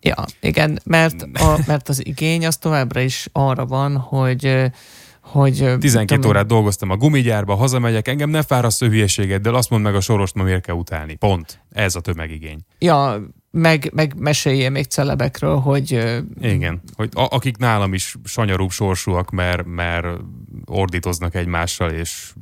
Ja, 0.00 0.24
igen, 0.40 0.80
mert, 0.84 1.22
a, 1.22 1.58
mert 1.66 1.88
az 1.88 2.06
igény 2.06 2.46
az 2.46 2.56
továbbra 2.56 3.00
is 3.00 3.28
arra 3.32 3.66
van, 3.66 3.96
hogy 3.96 4.70
hogy... 5.30 5.56
12 5.56 6.04
tudom, 6.06 6.30
órát 6.30 6.46
dolgoztam 6.46 6.90
a 6.90 6.96
gumigyárba, 6.96 7.54
hazamegyek, 7.54 8.08
engem 8.08 8.30
ne 8.30 8.42
fáraszt 8.42 8.84
hülyeséget, 8.84 9.40
de 9.40 9.50
azt 9.50 9.70
mond 9.70 9.82
meg 9.82 9.94
a 9.94 10.00
sorost, 10.00 10.34
ma 10.34 10.42
miért 10.42 10.62
kell 10.62 10.74
utálni. 10.74 11.14
Pont. 11.14 11.60
Ez 11.72 11.94
a 11.94 12.00
tömegigény. 12.00 12.58
Ja, 12.78 13.20
meg, 13.50 13.90
meg 13.94 14.14
mesélje 14.18 14.70
még 14.70 14.84
celebekről, 14.84 15.56
hogy... 15.56 15.90
Igen, 16.40 16.80
hogy 16.94 17.08
a, 17.14 17.26
akik 17.30 17.56
nálam 17.56 17.94
is 17.94 18.16
sanyarúbb 18.24 18.70
sorsúak, 18.70 19.30
mert, 19.30 19.64
mert 19.66 20.06
ordítoznak 20.64 21.34
egymással, 21.34 21.90
és 21.90 22.32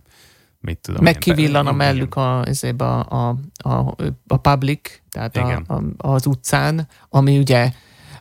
mit 0.60 0.78
tudom 0.78 1.02
Meg 1.04 1.18
kivillan 1.18 1.66
a 1.66 1.72
mellük 1.72 2.14
a, 2.14 2.44
a, 2.76 2.84
a, 2.84 3.28
a, 3.56 3.94
a 4.26 4.36
public, 4.36 5.00
tehát 5.10 5.36
a, 5.36 5.62
a, 5.66 5.82
az 5.96 6.26
utcán, 6.26 6.88
ami 7.08 7.38
ugye 7.38 7.72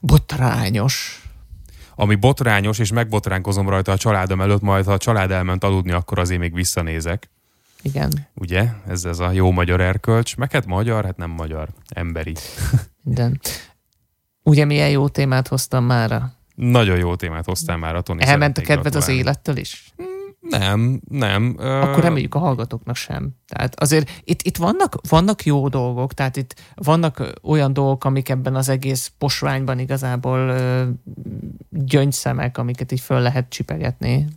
botrányos 0.02 1.24
ami 1.96 2.16
botrányos, 2.16 2.80
és 2.80 2.92
megbotránkozom 2.92 3.70
rajta 3.70 3.92
a 3.92 3.98
családom 3.98 4.42
előtt, 4.42 4.62
majd 4.62 4.86
ha 4.86 4.92
a 4.92 4.98
család 4.98 5.32
elment 5.32 5.64
aludni, 5.64 5.92
akkor 5.92 6.20
azért 6.20 6.40
még 6.40 6.54
visszanézek. 6.54 7.30
Igen. 7.82 8.12
Ugye? 8.34 8.68
Ez, 8.88 9.06
ez 9.06 9.20
a 9.20 9.32
jó 9.32 9.52
magyar 9.52 9.82
erkölcs. 9.82 10.36
Meg 10.38 10.52
hát 10.52 10.66
magyar, 10.66 11.06
hát 11.06 11.18
nem 11.18 11.30
magyar, 11.30 11.70
emberi. 11.90 12.34
Igen. 13.12 13.40
Ugye 14.44 14.66
milyen 14.66 14.90
jó 14.90 15.08
témát 15.08 15.48
hoztam 15.48 15.86
mára? 15.86 16.34
Nagyon 16.56 16.98
jó 16.98 17.16
témát 17.16 17.46
hoztam 17.46 17.80
már 17.80 17.96
a 17.96 18.02
Tony. 18.02 18.18
Elment 18.22 18.58
a 18.58 18.62
kedved 18.62 18.96
az 18.96 19.08
élettől 19.08 19.58
is? 19.58 19.94
Nem, 20.50 21.02
nem. 21.10 21.56
Akkor 21.58 22.04
reméljük 22.04 22.36
a 22.36 22.40
hallgatóknak 22.40 22.96
sem. 22.96 23.30
Tehát 23.48 23.80
azért 23.80 24.10
itt, 24.24 24.42
itt 24.42 24.58
vannak, 24.58 24.96
vannak 25.10 25.46
jó 25.46 25.68
dolgok, 25.68 26.14
tehát 26.14 26.38
itt 26.38 26.56
vannak 26.76 27.40
olyan 27.44 27.74
dolgok, 27.74 28.04
amik 28.04 28.30
ebben 28.30 28.56
az 28.56 28.70
egész 28.70 29.12
posványban 29.18 29.80
igazából 29.80 30.56
gyöngyszemek, 31.70 32.58
amiket 32.58 32.92
így 32.92 33.00
föl 33.00 33.20
lehet 33.20 33.50
csipegetni 33.50 34.28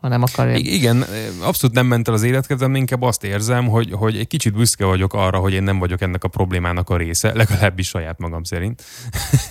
ha 0.00 0.08
nem 0.08 0.22
akarja. 0.22 0.56
Igen, 0.56 1.04
abszolút 1.40 1.76
nem 1.76 1.86
ment 1.86 2.08
el 2.08 2.14
az 2.14 2.22
életkedvem, 2.22 2.74
inkább 2.74 3.02
azt 3.02 3.24
érzem, 3.24 3.66
hogy, 3.66 3.92
hogy 3.92 4.16
egy 4.16 4.26
kicsit 4.26 4.52
büszke 4.52 4.84
vagyok 4.84 5.14
arra, 5.14 5.38
hogy 5.38 5.52
én 5.52 5.62
nem 5.62 5.78
vagyok 5.78 6.00
ennek 6.00 6.24
a 6.24 6.28
problémának 6.28 6.90
a 6.90 6.96
része, 6.96 7.34
legalábbis 7.34 7.88
saját 7.88 8.18
magam 8.18 8.42
szerint. 8.42 8.82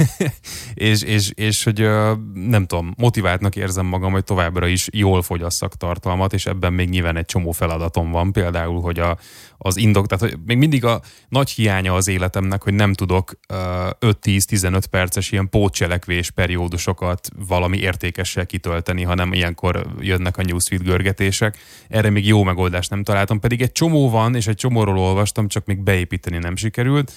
és, 0.74 1.02
és, 1.02 1.32
és 1.36 1.64
hogy 1.64 1.90
nem 2.34 2.66
tudom, 2.66 2.94
motiváltnak 2.98 3.56
érzem 3.56 3.86
magam, 3.86 4.12
hogy 4.12 4.24
továbbra 4.24 4.68
is 4.68 4.88
jól 4.92 5.22
fogyasszak 5.22 5.76
tartalmat, 5.76 6.34
és 6.34 6.46
ebben 6.46 6.74
még 6.74 6.90
nyilván 6.90 7.18
egy 7.18 7.26
csomó 7.26 7.52
feladatom 7.52 8.12
van, 8.12 8.32
például, 8.32 8.82
hogy 8.82 9.00
a, 9.00 9.18
az 9.58 9.78
indok, 9.78 10.08
tehát 10.08 10.24
hogy 10.24 10.40
még 10.46 10.58
mindig 10.58 10.86
a 10.86 11.02
nagy 11.30 11.50
hiánya 11.50 11.94
az 11.94 12.08
életemnek, 12.08 12.64
hogy 12.64 12.74
nem 12.74 12.94
tudok 12.94 13.32
uh, 13.54 13.58
5-10-15 14.00 14.84
perces 14.90 15.32
ilyen 15.32 15.50
pótcselekvés 15.50 16.32
periódusokat 16.32 17.30
valami 17.48 17.78
értékessel 17.78 18.46
kitölteni, 18.46 19.04
hanem 19.04 19.34
ilyenkor 19.34 19.86
jönnek 20.00 20.38
a 20.38 20.44
newsfeed 20.44 20.82
görgetések. 20.82 21.58
Erre 21.88 22.10
még 22.10 22.28
jó 22.28 22.44
megoldást 22.44 22.90
nem 22.90 23.04
találtam, 23.04 23.40
pedig 23.40 23.62
egy 23.62 23.72
csomó 23.72 24.10
van, 24.10 24.36
és 24.36 24.48
egy 24.48 24.56
csomóról 24.56 24.98
olvastam, 24.98 25.48
csak 25.48 25.66
még 25.66 25.80
beépíteni 25.80 26.38
nem 26.38 26.56
sikerült, 26.56 27.12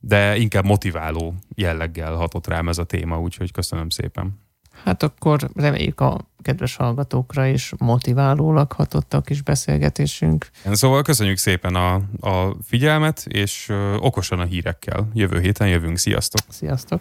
de 0.00 0.36
inkább 0.36 0.64
motiváló 0.64 1.34
jelleggel 1.54 2.14
hatott 2.14 2.46
rám 2.46 2.68
ez 2.68 2.78
a 2.78 2.84
téma, 2.84 3.20
úgyhogy 3.20 3.52
köszönöm 3.52 3.88
szépen. 3.88 4.40
Hát 4.84 5.02
akkor 5.02 5.50
reméljük 5.54 6.00
a 6.00 6.30
kedves 6.42 6.76
hallgatókra 6.76 7.46
is 7.46 7.72
motiválólag 7.78 8.72
hatott 8.72 9.14
a 9.14 9.20
kis 9.20 9.42
beszélgetésünk. 9.42 10.46
Szóval 10.72 11.02
köszönjük 11.02 11.38
szépen 11.38 11.74
a, 11.74 11.94
a 12.20 12.56
figyelmet, 12.66 13.26
és 13.28 13.72
okosan 13.98 14.38
a 14.38 14.44
hírekkel. 14.44 15.08
Jövő 15.14 15.40
héten 15.40 15.68
jövünk. 15.68 15.98
Sziasztok! 15.98 16.40
Sziasztok! 16.48 17.00